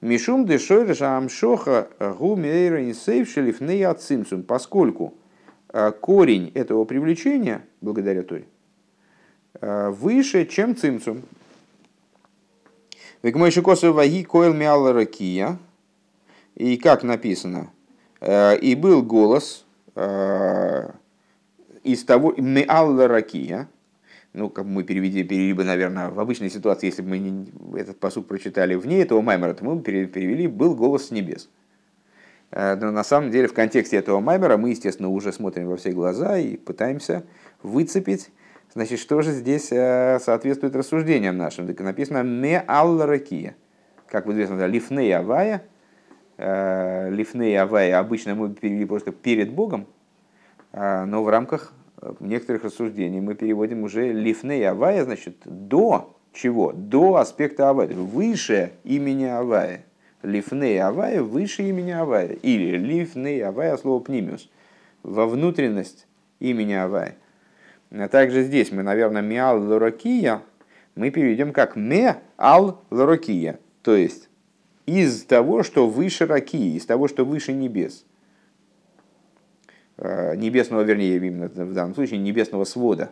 [0.00, 4.42] Мишум дешойреша амшоха гумейра инсейв шелифнея цимсум.
[4.42, 5.14] Поскольку
[5.72, 8.44] э, корень этого привлечения, благодаря Торе,
[9.60, 11.22] э, выше, чем цимсум.
[13.22, 15.58] Векмойши косу ваги койл мяла ракия.
[16.54, 17.70] И как написано,
[18.20, 19.64] э, и был голос
[21.82, 23.66] из того, меалла ракия,
[24.36, 27.46] ну, как мы перевели, перевели бы, наверное, в обычной ситуации, если бы мы не,
[27.78, 31.48] этот посуд прочитали вне этого маймера, то мы бы перевели «был голос с небес».
[32.50, 35.90] Э, но на самом деле в контексте этого маймера мы, естественно, уже смотрим во все
[35.90, 37.24] глаза и пытаемся
[37.62, 38.30] выцепить,
[38.74, 41.66] значит, что же здесь э, соответствует рассуждениям нашим.
[41.66, 43.56] Так написано «ме алла ракия».
[44.06, 45.62] Как известно, да, «лифней авая».
[46.36, 49.86] Э, «Лифней авая» обычно мы перевели просто «перед Богом»,
[50.72, 51.72] но в рамках
[52.20, 56.72] некоторых рассуждениях мы переводим уже лифней авая, значит, до чего?
[56.72, 59.84] До аспекта авая, выше имени авая.
[60.22, 62.28] Лифней авая выше имени авая.
[62.42, 64.50] Или лифней авая, слово пнимиус,
[65.02, 66.06] во внутренность
[66.40, 67.16] имени авая.
[67.90, 70.42] А также здесь мы, наверное, миал лоракия,
[70.94, 74.28] мы переведем как ме ал лоракия, то есть
[74.86, 78.04] из того, что выше ракии, из того, что выше небес.
[79.98, 83.10] Э, небесного, вернее, именно в данном случае небесного свода,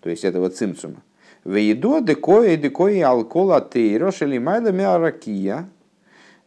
[0.00, 1.02] то есть этого цимцума.
[1.44, 5.68] Вейдо декоя декоя алкола тейро шелимайда миаракия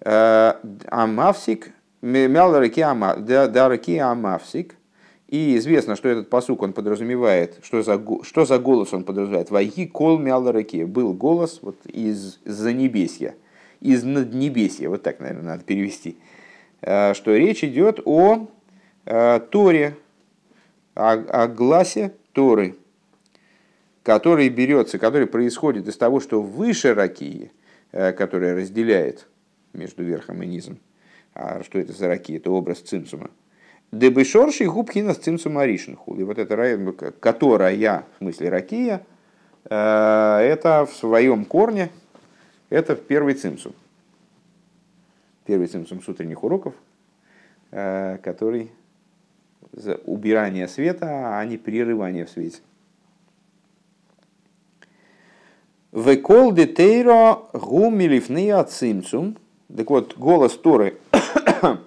[0.02, 0.54] э,
[0.88, 1.72] амавсик
[2.02, 2.92] мяларакия
[4.12, 4.76] амавсик.
[5.30, 9.52] И известно, что этот посук он подразумевает, что за, что за голос он подразумевает.
[9.52, 10.84] Вайги кол мялараки.
[10.84, 13.36] Был голос вот из за небесья,
[13.82, 16.18] из наднебесья, вот так, наверное, надо перевести.
[16.82, 18.48] Э, что речь идет о
[19.52, 19.96] Торе,
[20.96, 22.76] о, о гласе Торы,
[24.04, 27.52] который берется, который происходит из того, что выше ракии,
[27.92, 29.28] э, которая разделяет
[29.74, 30.80] между верхом и низом.
[31.34, 32.38] А что это за ракия?
[32.38, 33.30] Это образ цимсума.
[33.92, 36.16] Дебешорши губхина с цимсума ришнху.
[36.16, 39.06] И вот эта, которая, в смысле ракия,
[39.70, 41.90] э, это в своем корне,
[42.70, 43.74] это первый цимсум.
[45.46, 46.74] Первый цимсум с утренних уроков,
[47.70, 48.72] который
[50.06, 52.60] убирание света, а не прерывание в свете.
[55.92, 59.38] Векол детейро гумилифния цимцум.
[59.76, 60.98] Так вот, голос Торы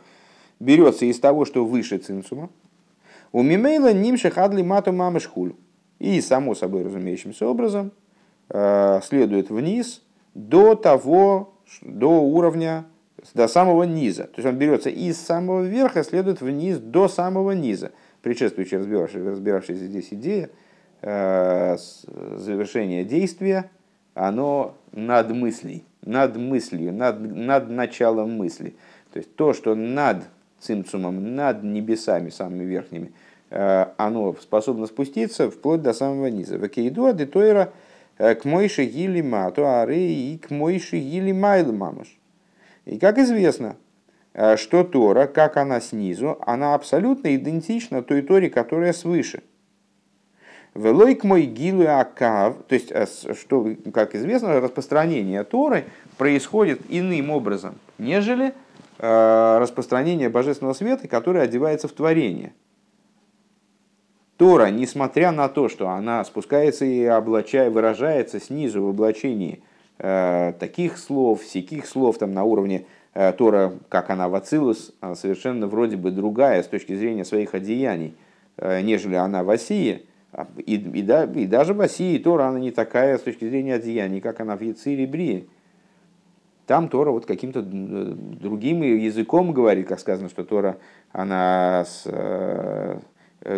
[0.60, 2.50] берется из того, что выше цимцума.
[3.32, 5.54] У мимейла нимши хадли мату мамышхуль.
[5.98, 7.92] И, само собой разумеющимся образом,
[8.48, 10.02] э, следует вниз
[10.34, 12.86] до того, до уровня
[13.34, 14.24] до самого низа.
[14.24, 17.92] То есть он берется из самого верха, следует вниз до самого низа.
[18.22, 20.50] Предшествующая разбиравшаяся, разбиравшаяся здесь идея
[21.02, 21.76] э,
[22.36, 23.70] завершения действия,
[24.14, 28.74] оно над мыслей, над мыслью, над, над началом мысли.
[29.12, 30.24] То есть то, что над
[30.58, 33.12] цимцумом, над небесами самыми верхними,
[33.50, 36.58] э, оно способно спуститься вплоть до самого низа.
[36.58, 37.72] Вакейду адитойра
[38.18, 42.19] э, к мойши гили мату ары и к мойши гили мамаш.
[42.84, 43.76] И как известно,
[44.32, 49.42] э, что Тора, как она снизу, она абсолютно идентична той Торе, которая свыше.
[50.74, 55.84] Велойк мой гилу акав, то есть, э, что, как известно, распространение Торы
[56.16, 58.54] происходит иным образом, нежели
[58.98, 62.52] э, распространение божественного света, которое одевается в творение.
[64.36, 69.62] Тора, несмотря на то, что она спускается и облачая, выражается снизу в облачении
[70.00, 75.66] таких слов, всяких слов там на уровне э, Тора, как она в Ацилус, она совершенно
[75.66, 78.14] вроде бы другая с точки зрения своих одеяний,
[78.56, 80.06] э, нежели она в Осии.
[80.32, 83.74] А, и, и, да, и даже в Осии Тора она не такая с точки зрения
[83.74, 85.48] одеяний, как она в Яцире Брии.
[86.66, 90.78] Там Тора вот каким-то другим языком говорит, как сказано, что Тора
[91.10, 93.00] она с, э,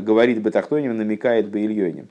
[0.00, 2.08] говорит бы тахтоним, намекает бы Ильёним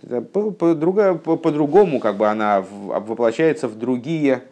[0.00, 4.42] по, по, по, по-другому как бы она воплощается в другие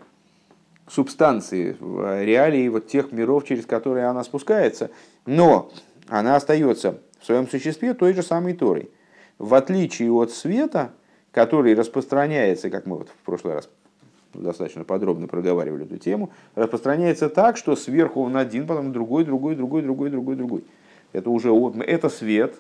[0.89, 4.91] субстанции, в реалии вот тех миров, через которые она спускается,
[5.27, 5.71] но
[6.09, 8.91] она остается в своем существе той же самой Торой.
[9.39, 10.93] В отличие от света,
[11.33, 13.69] который распространяется, как мы вот в прошлый раз
[14.35, 19.83] достаточно подробно проговаривали эту тему, распространяется так, что сверху он один, потом другой, другой, другой,
[19.83, 20.65] другой, другой, другой.
[21.13, 22.57] Это уже это свет,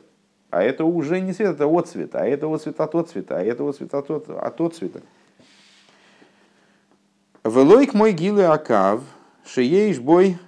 [0.50, 3.92] А это уже не свет, это отцвет, а это отцвет от отцвета, а это отцвет
[3.92, 5.02] от, от, от отцвета.
[7.44, 9.02] Велойк мой гилы акав,
[9.44, 10.38] шееиш бой,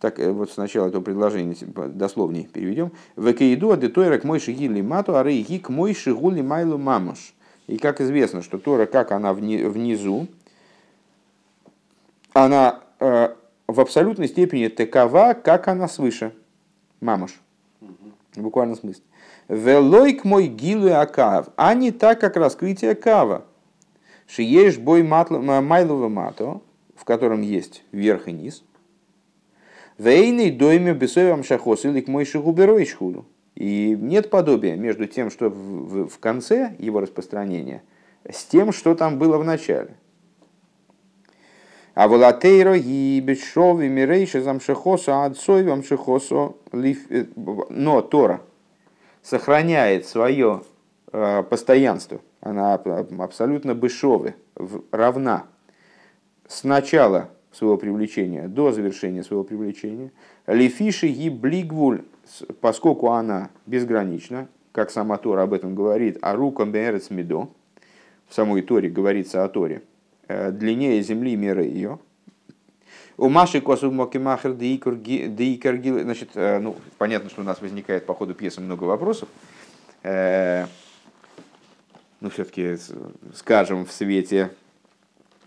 [0.00, 1.56] так вот сначала это предложение
[1.88, 2.92] дословнее переведем.
[3.16, 7.34] Векаиду адетойрак мой шигили мату, а рейги к мой шигули майлу мамуш.
[7.68, 10.26] И как известно, что Тора, как она внизу,
[12.34, 13.34] она э,
[13.66, 16.34] в абсолютной степени такова, как она свыше.
[17.00, 17.40] Мамуш.
[18.34, 19.02] В буквальном смысле.
[19.48, 23.44] Велойк мой гилу акав, а не так, как раскрытие кава.
[24.26, 26.62] Шиеш бой майлова мато,
[26.96, 28.64] в котором есть верх и низ.
[29.98, 33.26] Вейный дойме бесоевам шахос или к мой шагуберой шхуду.
[33.54, 37.82] И нет подобия между тем, что в, в, в конце его распространения,
[38.28, 39.94] с тем, что там было в начале.
[41.94, 48.40] А волатейро и бешови мирейши замшехосо отцой вамшехосо э, но Тора
[49.24, 50.62] сохраняет свое
[51.12, 52.20] э, постоянство.
[52.40, 54.34] Она абсолютно бешовы,
[54.92, 55.46] равна
[56.46, 60.12] с начала своего привлечения до завершения своего привлечения.
[60.46, 62.04] Лифиши и блигвуль,
[62.60, 67.48] поскольку она безгранична, как сама Тора об этом говорит, а рукам берец медо,
[68.28, 69.82] в самой Торе говорится о Торе,
[70.28, 71.98] э, длиннее земли мира ее.
[73.16, 78.34] У Маши Косу Мокимахер Дейкаргил, значит, э, ну, понятно, что у нас возникает по ходу
[78.34, 79.28] пьесы много вопросов.
[80.02, 80.66] Э,
[82.20, 82.76] ну, все-таки,
[83.34, 84.50] скажем, в свете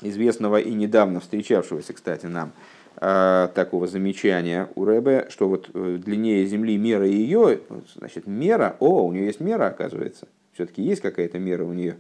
[0.01, 2.53] известного и недавно встречавшегося, кстати, нам
[3.01, 7.59] э, такого замечания у Рэбе, что вот длиннее Земли мера ее,
[7.95, 11.97] значит, мера, о, у нее есть мера, оказывается, все-таки есть какая-то мера у нее.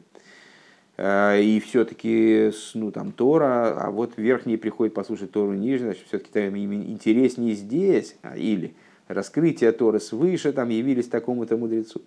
[0.97, 6.31] Э, и все-таки, ну, там, Тора, а вот верхний приходит послушать Тору нижний, значит, все-таки
[6.31, 8.73] там интереснее здесь, а, или
[9.07, 12.01] раскрытие Торы свыше, там явились такому-то мудрецу.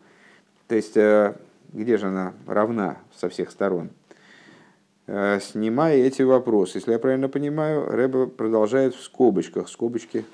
[0.68, 0.94] То есть,
[1.72, 3.90] где же она равна со всех сторон?
[5.12, 6.78] Э, снимая эти вопросы.
[6.78, 9.68] Если я правильно понимаю, Рэба продолжает в скобочках.
[9.68, 10.24] Скобочки,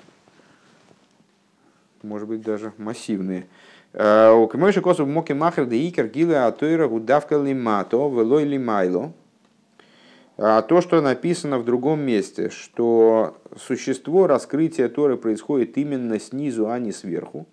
[2.03, 3.47] может быть, даже массивные.
[3.99, 9.11] Э, у Камойши Косов Моки Махер де Икер Гила Атойра Гудавка Лимато Велой Лимайло.
[10.37, 16.77] А то, что написано в другом месте, что существо раскрытия Торы происходит именно снизу, а
[16.77, 17.47] не сверху.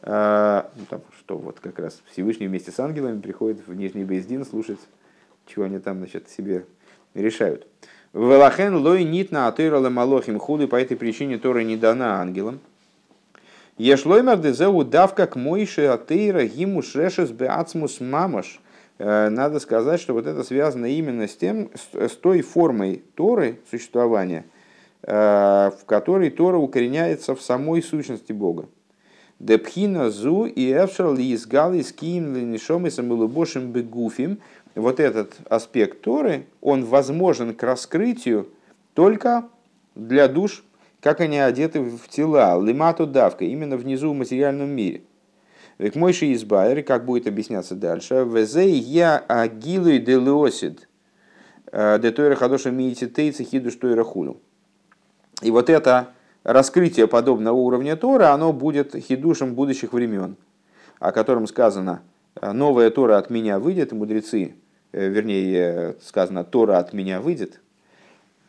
[0.00, 4.46] Э, ну, там, что вот как раз Всевышний вместе с ангелами приходит в Нижний Бейздин
[4.46, 4.80] слушать
[5.44, 6.64] чего они там значит, себе
[7.12, 7.66] решают.
[8.14, 12.60] Велахен лой нит на атырала малохим худы, по этой причине Тора не дана ангелам.
[13.80, 18.60] Ешлоймер дезеу давка к мойше атыра гиму шешес беацмус мамаш.
[18.98, 24.44] Э, надо сказать, что вот это связано именно с тем, с той формой Торы существования,
[25.02, 28.68] э, в которой Тора укореняется в самой сущности Бога.
[29.38, 34.40] Депхина зу и эфшал изгал ским ленишом и самолубошим бегуфим–
[34.74, 38.48] вот этот аспект Торы, он возможен к раскрытию
[38.92, 39.48] только
[39.94, 40.64] для душ,
[41.00, 45.02] как они одеты в тела, лимату давка, именно внизу в материальном мире.
[45.78, 50.88] Век мойши избайр, как будет объясняться дальше, везей я агилуй де леосид,
[51.72, 54.40] э, де тойра хадоша миити тейцы хидуш тойра хулю.
[55.42, 56.10] И вот это
[56.44, 60.36] раскрытие подобного уровня Тора, оно будет хидушем будущих времен,
[60.98, 62.02] о котором сказано,
[62.42, 64.54] новая Тора от меня выйдет, мудрецы
[64.92, 67.69] Э, вернее, сказано, Тора от меня выйдет, э,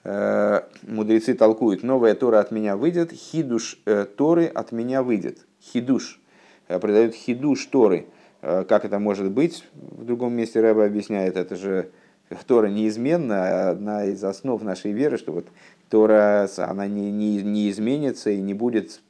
[0.03, 5.45] мудрецы толкуют, новая Тора от меня выйдет, хидуш э, Торы от меня выйдет.
[5.61, 6.19] Хидуш.
[6.67, 8.07] Придают хидуш Торы.
[8.41, 9.65] Как это может быть?
[9.73, 11.91] В другом месте Рэба объясняет, это же
[12.47, 15.47] Тора неизменна, одна из основ нашей веры, что вот
[15.89, 19.01] Тора, она не, не, не изменится и не будет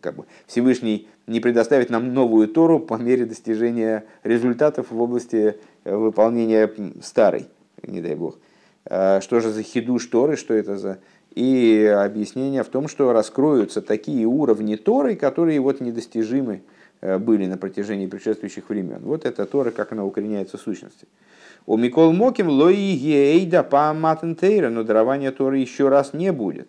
[0.00, 5.96] как бы, Всевышний не предоставит нам новую Тору по мере достижения результатов в области э,
[5.96, 6.70] выполнения
[7.02, 7.46] старой,
[7.82, 8.38] не дай бог.
[8.86, 10.98] А что же за хидуш Торы, что это за...
[11.34, 16.62] И объяснение в том, что раскроются такие уровни Торы, которые вот недостижимы
[17.00, 19.00] э, были на протяжении предшествующих времен.
[19.02, 21.06] Вот это Тора, как она укореняется в сущности.
[21.64, 26.68] У Микол Моким лои ейда па но дарования Торы еще раз не будет.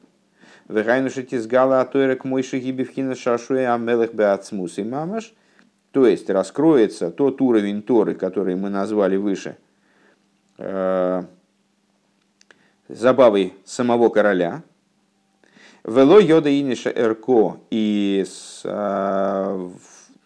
[0.69, 5.33] Вегайну шатизгала атойрек мойши амелех беацмус и мамаш.
[5.91, 9.57] То есть раскроется тот уровень Торы, который мы назвали выше,
[10.57, 11.23] э,
[12.93, 14.63] забавой самого короля.
[15.83, 18.25] Вело йода иниша эрко и
[18.63, 19.69] э,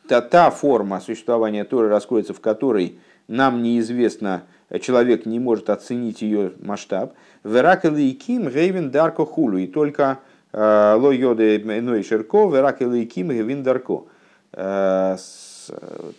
[0.07, 4.43] та, та форма существования Торы раскроется, в которой нам неизвестно,
[4.82, 7.13] человек не может оценить ее масштаб.
[7.43, 9.57] Веракел и Ким Рейвен Дарко Хулу.
[9.57, 10.20] И только
[10.53, 14.05] Ло йоды иной ширко, верак или ким вин дарко.
[14.53, 15.47] С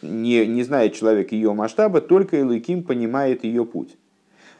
[0.02, 3.96] не, не знает человек ее масштаба, только Илыким понимает ее путь.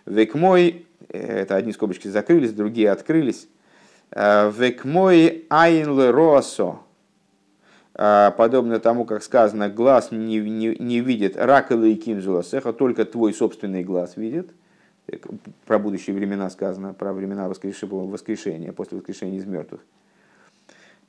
[0.09, 3.47] Век мой, это одни скобочки закрылись, другие открылись.
[4.11, 6.79] Век мой айн леросо,
[7.93, 13.85] подобно тому, как сказано, глаз не, не, не видит рак Илыким зуласеха, только твой собственный
[13.85, 14.51] глаз видит.
[15.67, 19.83] Про будущие времена сказано, про времена воскрешения, после воскрешения из мертвых.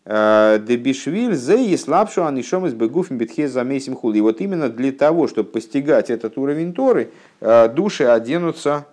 [0.10, 4.18] Дебишвиль зе и слабшу анишом из бегуф битхе замесим хули.
[4.18, 8.88] И вот именно для того, чтобы постигать этот уровень Торы, э, души оденутся,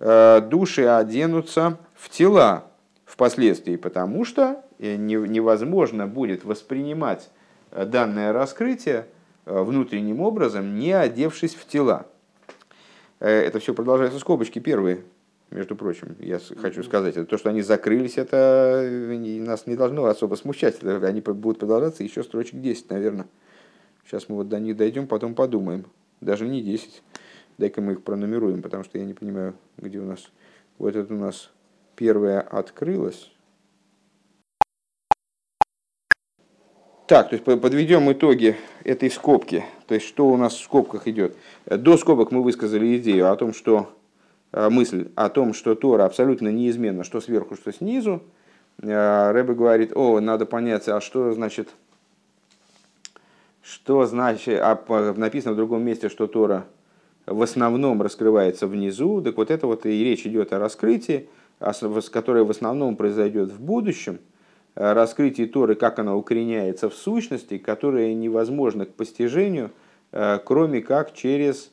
[0.00, 2.64] э, души оденутся в тела
[3.04, 7.30] впоследствии, потому что э, невозможно будет воспринимать
[7.70, 9.06] данное раскрытие
[9.44, 12.06] внутренним образом, не одевшись в тела.
[13.20, 15.02] Это все продолжается скобочки первые
[15.50, 20.06] между прочим, я хочу сказать, это то, что они закрылись, это э, нас не должно
[20.06, 20.82] особо смущать.
[20.82, 23.26] Они будут продолжаться еще строчек 10, наверное.
[24.04, 25.86] Сейчас мы вот до них дойдем, потом подумаем.
[26.20, 27.02] Даже не 10.
[27.58, 30.30] Дай-ка мы их пронумеруем, потому что я не понимаю, где у нас...
[30.78, 31.50] Вот это у нас
[31.94, 33.30] первое открылось.
[37.06, 39.64] Так, то есть подведем итоги этой скобки.
[39.86, 41.36] То есть что у нас в скобках идет.
[41.66, 43.95] До скобок мы высказали идею о том, что Э,
[44.70, 48.22] мысль о том, что Тора абсолютно неизменна, что сверху, что снизу,
[48.82, 51.68] э, Рэбе говорит, о, надо понять, а что значит,
[53.62, 56.64] что значит, а написано в другом месте, что Тора
[57.26, 61.28] в основном раскрывается внизу, так вот это вот и речь идет о раскрытии,
[62.10, 64.20] которое в основном произойдет в будущем,
[64.76, 69.70] раскрытии Торы, как она укореняется в сущности, которое невозможно к постижению,
[70.12, 71.70] э, кроме как через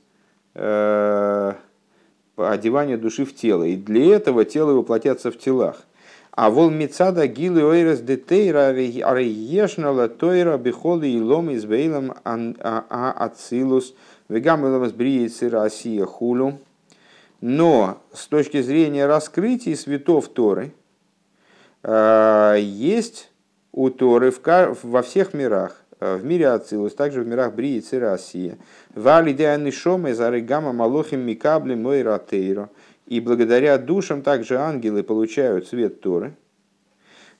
[2.37, 3.63] одевание души в тело.
[3.63, 5.83] И для этого тело воплотятся в телах.
[6.31, 13.93] А вол мецада гилы ойрес детейра ареешнала тойра бихоли и лом из бейлом а ацилус
[14.29, 16.59] вегам илом сбриется Россия хулу.
[17.39, 20.71] Но с точки зрения раскрытия светов Торы,
[21.83, 23.29] э, есть
[23.71, 24.33] у Торы
[24.81, 25.82] во всех мирах
[26.17, 28.57] в мире Ацилус, также в мирах Брии и Цирасия.
[28.95, 32.69] Вали Дианишоме Зарыгама Малохим Микабли Мойратейро.
[33.07, 36.35] И благодаря душам также ангелы получают свет Торы.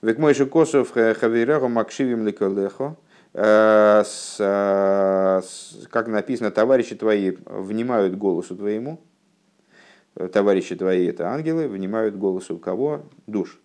[0.02, 2.98] Век же косов хаверехо макшивим ликолехо.
[3.34, 4.04] Э,
[4.40, 5.42] э,
[5.90, 9.00] как написано, товарищи твои внимают голосу твоему.
[10.32, 13.02] Товарищи твои это ангелы, внимают голосу кого?
[13.26, 13.60] Душ.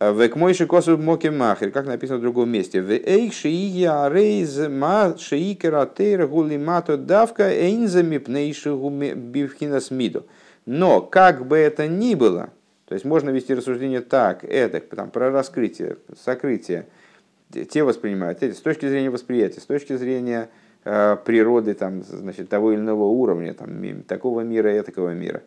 [0.00, 2.82] Век мойши косу моки махер, как написано в другом месте.
[2.82, 10.24] В эйх шиия рейз ма шиикера тейра гули мато давка эйнзами пнейши бивхина смиду.
[10.66, 12.50] Но, как бы это ни было,
[12.86, 16.86] то есть можно вести рассуждение так, это, там, про раскрытие, сокрытие,
[17.70, 20.48] те воспринимают, эти, с точки зрения восприятия, с точки зрения
[20.84, 25.42] э, природы там, значит, того или иного уровня, там, такого мира и такого мира.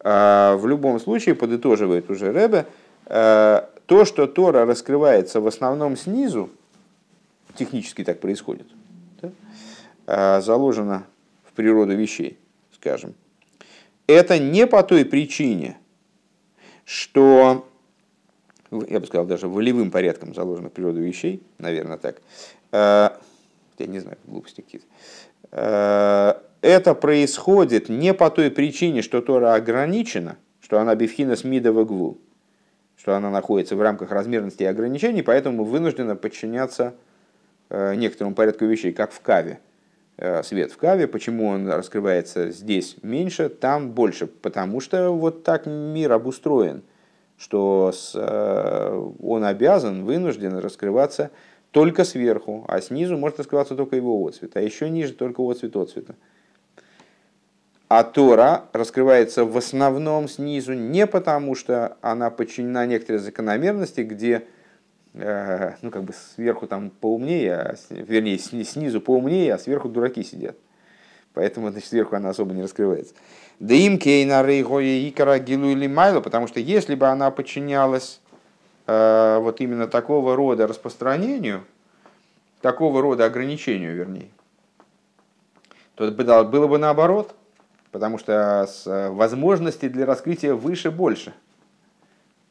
[0.00, 2.66] А в любом случае, подытоживает уже Рэбе,
[3.06, 6.50] э, то, что Тора раскрывается в основном снизу,
[7.54, 8.66] технически так происходит,
[9.22, 9.30] да,
[10.06, 11.06] а, заложено
[11.44, 12.38] в природу вещей,
[12.74, 13.14] скажем,
[14.06, 15.78] это не по той причине,
[16.84, 17.66] что,
[18.70, 22.20] я бы сказал, даже волевым порядком заложено в природу вещей, наверное, так,
[22.72, 23.18] а,
[23.78, 24.86] я не знаю, глупости какие-то,
[25.52, 31.84] а, это происходит не по той причине, что Тора ограничена, что она бифхина с мидова
[31.84, 32.18] гвул,
[33.06, 36.94] что она находится в рамках размерности и ограничений, поэтому вынуждена подчиняться
[37.70, 39.60] э, некоторому порядку вещей, как в каве.
[40.16, 45.66] Э, свет в каве, почему он раскрывается здесь меньше, там больше, потому что вот так
[45.66, 46.82] мир обустроен,
[47.38, 51.30] что э, он обязан, вынужден раскрываться
[51.70, 56.16] только сверху, а снизу может раскрываться только его отцвет, а еще ниже только отцвет отцвета.
[57.88, 64.44] А Тора раскрывается в основном снизу не потому, что она подчинена некоторой закономерности, где
[65.14, 70.56] э, ну, как бы сверху там поумнее, а, вернее, снизу поумнее, а сверху дураки сидят.
[71.32, 73.14] Поэтому значит, сверху она особо не раскрывается.
[73.60, 78.20] Да им кейна икара гилу или майло, потому что если бы она подчинялась
[78.88, 81.62] э, вот именно такого рода распространению,
[82.62, 84.30] такого рода ограничению, вернее,
[85.94, 87.32] то было бы наоборот–
[87.96, 91.32] потому что э, возможностей для раскрытия выше больше.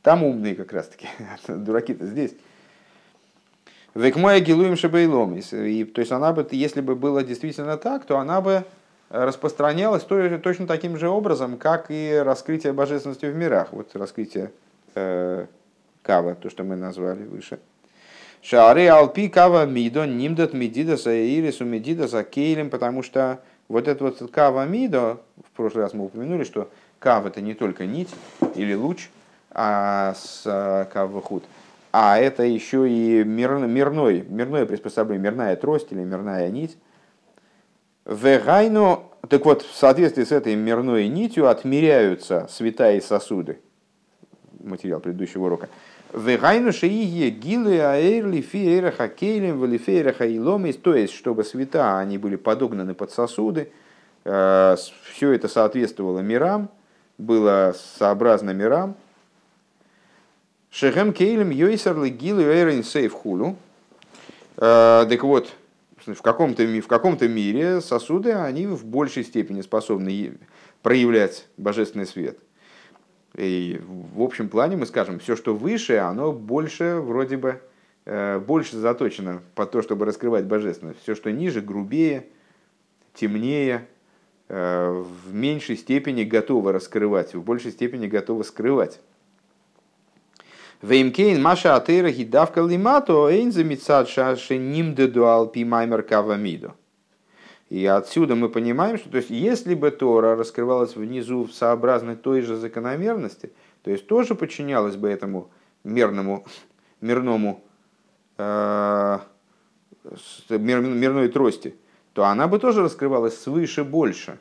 [0.01, 1.07] Там умные как раз таки,
[1.47, 2.33] дураки-то здесь.
[3.93, 5.35] Векмоя гилуем шабейлом.
[5.35, 8.65] И, то есть она бы, если бы было действительно так, то она бы
[9.09, 13.67] распространялась точно таким же образом, как и раскрытие божественности в мирах.
[13.71, 14.51] Вот раскрытие
[14.95, 15.45] э,
[16.01, 17.59] Кава, то, что мы назвали выше.
[18.41, 24.65] Шары алпи кава мидо нимдат медидаса ирису медидаса кейлем, потому что вот это вот кава
[24.65, 28.09] мидо, в прошлый раз мы упомянули, что кав это не только нить
[28.55, 29.09] или луч,
[29.51, 31.43] а с э, кава худ,
[31.91, 36.77] а это еще и мир, мирной, мирное приспособление, мирная трость или мирная нить.
[38.05, 38.99] Вегайно,
[39.29, 43.59] так вот, в соответствии с этой мирной нитью отмеряются святая сосуды.
[44.59, 45.69] Материал предыдущего урока.
[46.15, 52.93] Вегайну шиие гилы аэрли фиэра хакейлем валифеера хаиломис, то есть, чтобы света, они были подогнаны
[52.93, 53.69] под сосуды,
[54.23, 54.77] э,
[55.11, 56.69] все это соответствовало мирам,
[57.17, 58.95] было сообразно мирам.
[60.71, 63.57] Шехем кейлем йойсерли гилы эйрен сейф хулу.
[64.55, 65.51] Э, так вот,
[66.05, 70.37] в каком-то, в каком-то мире сосуды, они в большей степени способны
[70.81, 72.39] проявлять божественный свет.
[73.35, 73.81] И
[74.13, 77.61] в общем плане мы скажем, все, что выше, оно больше вроде бы
[78.05, 81.01] э, больше заточено под то, чтобы раскрывать божественность.
[81.01, 82.27] Все, что ниже, грубее,
[83.13, 83.87] темнее,
[84.47, 89.01] э, в меньшей степени готово раскрывать, в большей степени готово скрывать.
[90.81, 96.75] Веймкейн Маша Атейра Гидавка Лимато Эйнза Мицад Шаши Нимдедуал Пимаймер Кавамидо.
[97.69, 102.41] И отсюда мы понимаем, что то есть, если бы Тора раскрывалась внизу в сообразной той
[102.41, 103.51] же закономерности,
[103.81, 105.49] то есть тоже подчинялась бы этому
[105.83, 106.45] мерному,
[107.01, 107.63] мирному,
[108.37, 109.19] э,
[110.49, 111.75] мир, мирной трости,
[112.13, 114.37] то она бы тоже раскрывалась свыше больше.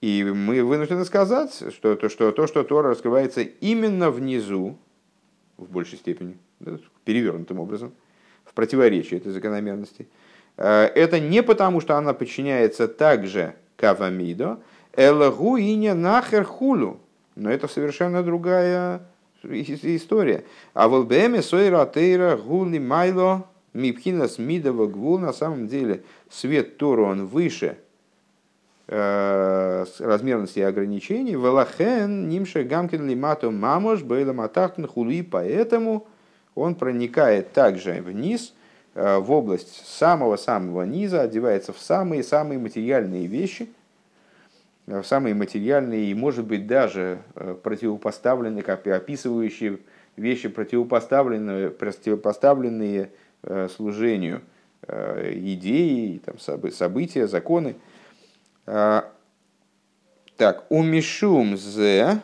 [0.00, 4.76] И мы вынуждены сказать, что то, что, то, что Тора раскрывается именно внизу,
[5.56, 6.38] в большей степени,
[7.04, 7.92] перевернутым образом,
[8.44, 10.08] в противоречии этой закономерности–
[10.60, 14.58] это не потому, что она подчиняется также кавамидо,
[14.94, 17.00] элагу и не нахер хулу.
[17.34, 19.00] Но это совершенно другая
[19.42, 20.44] история.
[20.74, 27.06] А в ЛБМ сойра тейра гули майло мипхина смидова гвул на самом деле свет Тору
[27.06, 27.78] он выше
[28.88, 31.36] э, размерности и ограничений.
[31.36, 36.06] Велахен нимше гамкин лимато мамош бейлам атахтн хули, поэтому
[36.54, 38.59] он проникает также вниз– Э,
[38.94, 43.70] в область самого-самого низа, одевается в самые-самые материальные вещи,
[44.86, 49.78] э, в самые материальные и, может быть, даже э, противопоставленные, как описывающие
[50.16, 53.10] вещи, противопоставленные, противопоставленные
[53.74, 54.42] служению
[54.86, 57.76] идеи, там, события, законы.
[58.64, 62.20] Так, умишум зе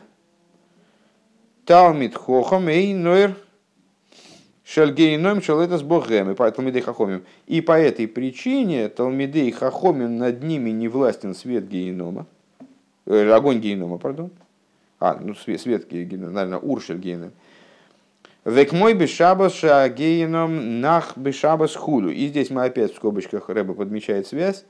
[1.65, 3.35] талмит хохам эй нойр
[4.67, 7.25] Шальгейном шалета с богем, и по Талмидей Хахомим.
[7.47, 12.27] И по этой причине Талмидей Хахомим над ними не властен свет генома,
[13.07, 14.31] э, огонь генома, пардон.
[14.99, 17.31] А, ну свет, свет генома, наверное, уршель геном.
[18.45, 22.11] Век мой бешабас шагейном нах бешабас худу.
[22.11, 24.65] И здесь мы опять в скобочках Рэба подмечает связь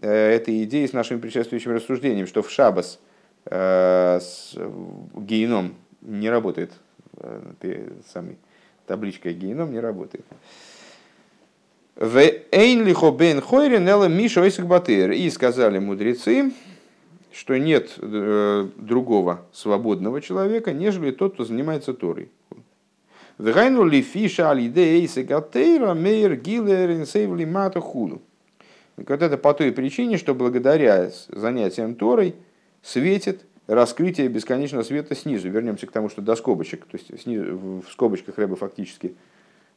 [0.00, 2.98] э, этой идеи с нашим предшествующим рассуждением, что в шабас
[3.44, 4.20] э,
[5.16, 6.72] геном не работает
[7.18, 8.38] э, самый
[8.86, 10.24] табличка геном не работает.
[15.14, 16.52] И сказали мудрецы,
[17.32, 22.30] что нет э, другого свободного человека, нежели тот, кто занимается Торой.
[23.38, 28.22] Вегайну ли фиша алидейса гатейра мейр гилер инсейвли мата худу.
[28.96, 32.36] Вот это по той причине, что благодаря занятиям Торой
[32.82, 35.48] светит раскрытие бесконечного света снизу.
[35.48, 39.14] Вернемся к тому, что до скобочек, то есть снизу, в скобочках Рэба фактически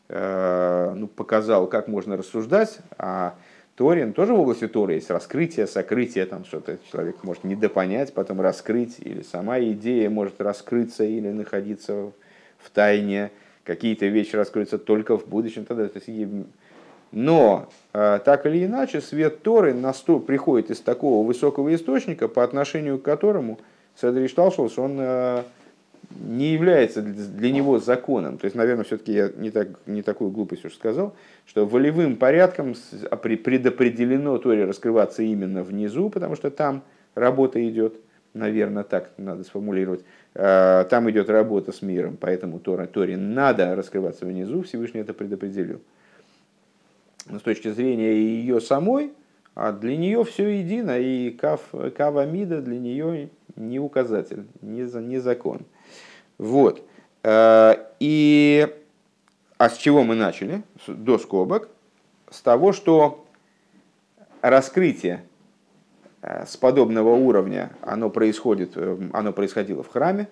[0.10, 3.36] э, ну, показал, как можно рассуждать, а
[3.76, 8.96] Торин тоже в области Торы есть раскрытие, сокрытие, там что-то человек может недопонять, потом раскрыть,
[9.00, 12.12] или сама идея может раскрыться или находиться
[12.58, 13.32] в тайне,
[13.64, 15.66] какие-то вещи раскроются только в будущем.
[15.66, 16.30] Тогда, то есть,
[17.12, 22.98] но э, так или иначе, свет Торы наступ, приходит из такого высокого источника, по отношению
[22.98, 23.60] к которому
[24.00, 25.44] Седри Шталшус, он э,
[26.12, 28.38] не является для него законом.
[28.38, 32.76] То есть, наверное, все-таки я не, так, не такую глупость уж сказал, что волевым порядком
[33.10, 36.84] предопределено Торе раскрываться именно внизу, потому что там
[37.16, 37.96] работа идет,
[38.34, 40.02] наверное, так надо сформулировать.
[40.36, 45.82] Э, там идет работа с миром, поэтому Торе, Торе надо раскрываться внизу, Всевышний это предопределил.
[47.26, 49.12] Но с точки зрения ее самой,
[49.60, 51.62] а для нее все едино, и кав,
[51.96, 55.62] кавамида для нее не указатель, не, не закон.
[56.38, 56.88] Вот.
[57.24, 58.68] Э, и,
[59.58, 60.62] а с чего мы начали?
[60.86, 61.70] До скобок.
[62.30, 63.26] С того, что
[64.42, 65.24] раскрытие
[66.22, 70.30] э, с подобного уровня, оно, происходит, э, оно происходило в храме.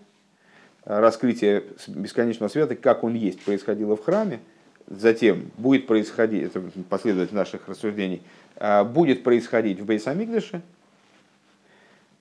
[0.83, 4.39] Раскрытие бесконечного света, как он есть, происходило в храме.
[4.87, 8.21] Затем будет происходить, это последовательность наших рассуждений,
[8.55, 10.61] а, будет происходить в Бейсамикдыше,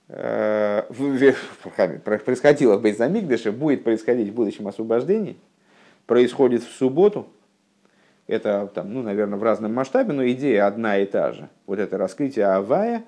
[0.09, 0.83] э,
[2.03, 5.37] происходило в Бейсамикдыше, будет происходить в будущем освобождении,
[6.05, 7.27] происходит в субботу,
[8.27, 11.47] это, там, ну, наверное, в разном масштабе, но идея одна и та же.
[11.67, 13.03] Вот это раскрытие Авая,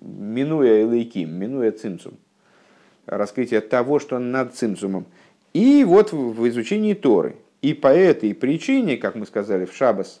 [0.00, 2.14] минуя Элейким, минуя Цимцум.
[3.06, 5.06] Раскрытие того, что над Цимцумом.
[5.54, 7.36] И вот в изучении Торы.
[7.60, 10.20] И по этой причине, как мы сказали, в Шабас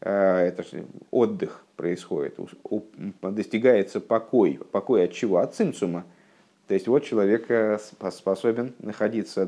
[0.00, 0.64] э, это
[1.10, 2.38] отдых происходит,
[3.22, 4.58] достигается покой.
[4.72, 5.38] Покой от чего?
[5.38, 6.04] От цимцума.
[6.66, 7.78] То есть вот человек э,
[8.10, 9.46] способен находиться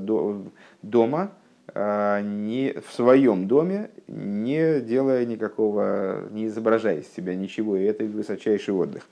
[0.83, 1.33] дома,
[1.77, 8.05] а, не в своем доме, не делая никакого, не изображая из себя ничего, и это
[8.05, 9.09] высочайший отдых.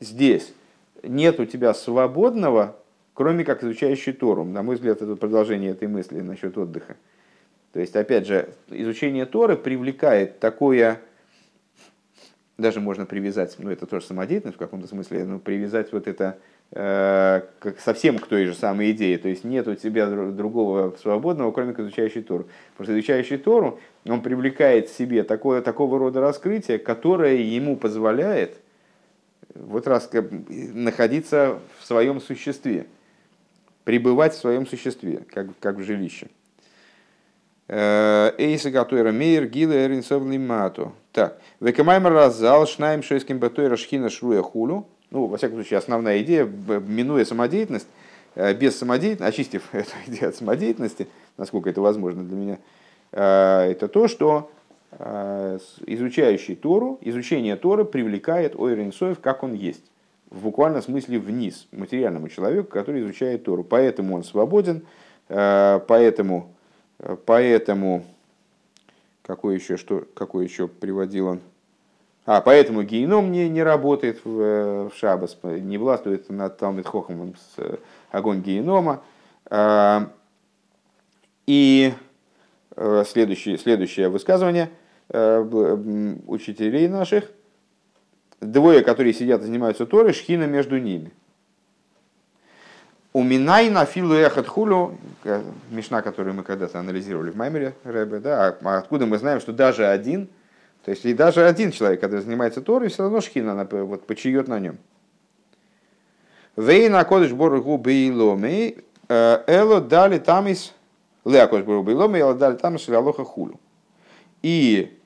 [0.00, 0.52] Здесь
[1.02, 2.76] нет у тебя свободного,
[3.18, 4.44] кроме как изучающий Тору.
[4.44, 6.96] На мой взгляд, это продолжение этой мысли насчет отдыха.
[7.72, 11.00] То есть, опять же, изучение Торы привлекает такое,
[12.56, 16.38] даже можно привязать, ну это тоже самодеятельность в каком-то смысле, но привязать вот это
[16.70, 19.16] Э, как совсем к той же самой идее.
[19.16, 22.46] То есть нет у тебя другого свободного, кроме как изучающий Тору.
[22.72, 28.58] Потому что изучающий Тору, он привлекает в себе такое, такого рода раскрытие, которое ему позволяет
[29.54, 30.10] вот раз
[30.74, 32.86] находиться в своем существе,
[33.88, 36.26] пребывать в своем существе, как, как в жилище.
[37.68, 40.92] Э, Эйса Гатуэра Мейер Гила Эринсов Лимату.
[41.12, 41.40] Так.
[41.60, 47.24] Векамаймер разал шнаем шойским батуэра шхина шруя хулю ну, во всяком случае, основная идея, минуя
[47.24, 47.86] самодеятельность,
[48.34, 51.08] э, без самодеятельности, очистив эту идею от самодеятельности,
[51.38, 52.58] насколько это возможно для меня,
[53.12, 54.50] э, это то, что
[55.86, 59.84] изучающий Тору, изучение Торы привлекает Ойренсоев, как он есть.
[60.30, 63.64] В буквальном смысле вниз, материальному человеку, который изучает Тору.
[63.64, 64.86] Поэтому он свободен,
[65.26, 66.54] поэтому,
[67.24, 68.04] поэтому
[69.22, 71.40] какой еще, что, какой еще приводил он?
[72.24, 77.34] А, поэтому геном не, не работает в, э, в Шабас, не властвует над Талмит Хохомом
[77.36, 77.76] с э,
[78.10, 79.02] огонь генома.
[81.46, 81.94] И
[82.76, 84.70] э, следующее, следующее высказывание
[85.08, 87.30] учителей наших.
[88.40, 91.12] Двое, которые сидят и занимаются Торой, шхина между ними.
[93.12, 94.96] У Минай на филу эхат хулю,
[95.70, 99.86] мешна, которую мы когда-то анализировали в Маймере, Рэбе, да, а откуда мы знаем, что даже
[99.86, 100.28] один–
[100.88, 104.48] то есть и даже один человек, который занимается Торой, все равно шхина она вот, почиет
[104.48, 104.78] на нем.
[106.56, 110.72] Вейна кодыш боргу бейломи э, эло дали тамис
[111.26, 113.60] леа кодыш боргу бейломи эло дали тамис хулю.
[114.42, 114.97] И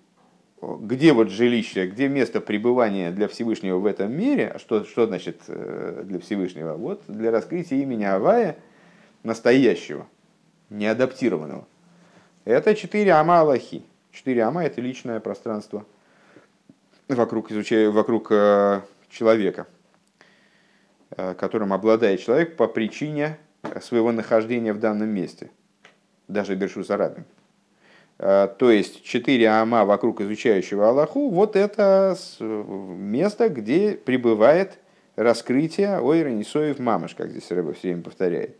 [0.63, 5.43] где вот жилище, где место пребывания для Всевышнего в этом мире, а что, что значит
[5.49, 6.75] э, для Всевышнего?
[6.75, 8.57] Вот для раскрытия имени Авая,
[9.25, 10.07] настоящего,
[10.71, 11.67] неадаптированного.
[12.45, 13.83] Это четыре ама Аллахи.
[14.13, 15.85] Четыре ама– это личное пространство
[17.09, 19.67] вокруг, изучая, вокруг э, человека,
[21.11, 23.37] э, которым обладает человек по причине
[23.81, 25.51] своего нахождения в данном месте,
[26.29, 27.25] даже Бершу Сарабим.
[28.19, 34.79] Э, то есть четыре ама вокруг изучающего Аллаху, вот это место, где пребывает
[35.17, 38.57] раскрытие Ойра Нисоев Мамаш, как здесь Рэба все время повторяет.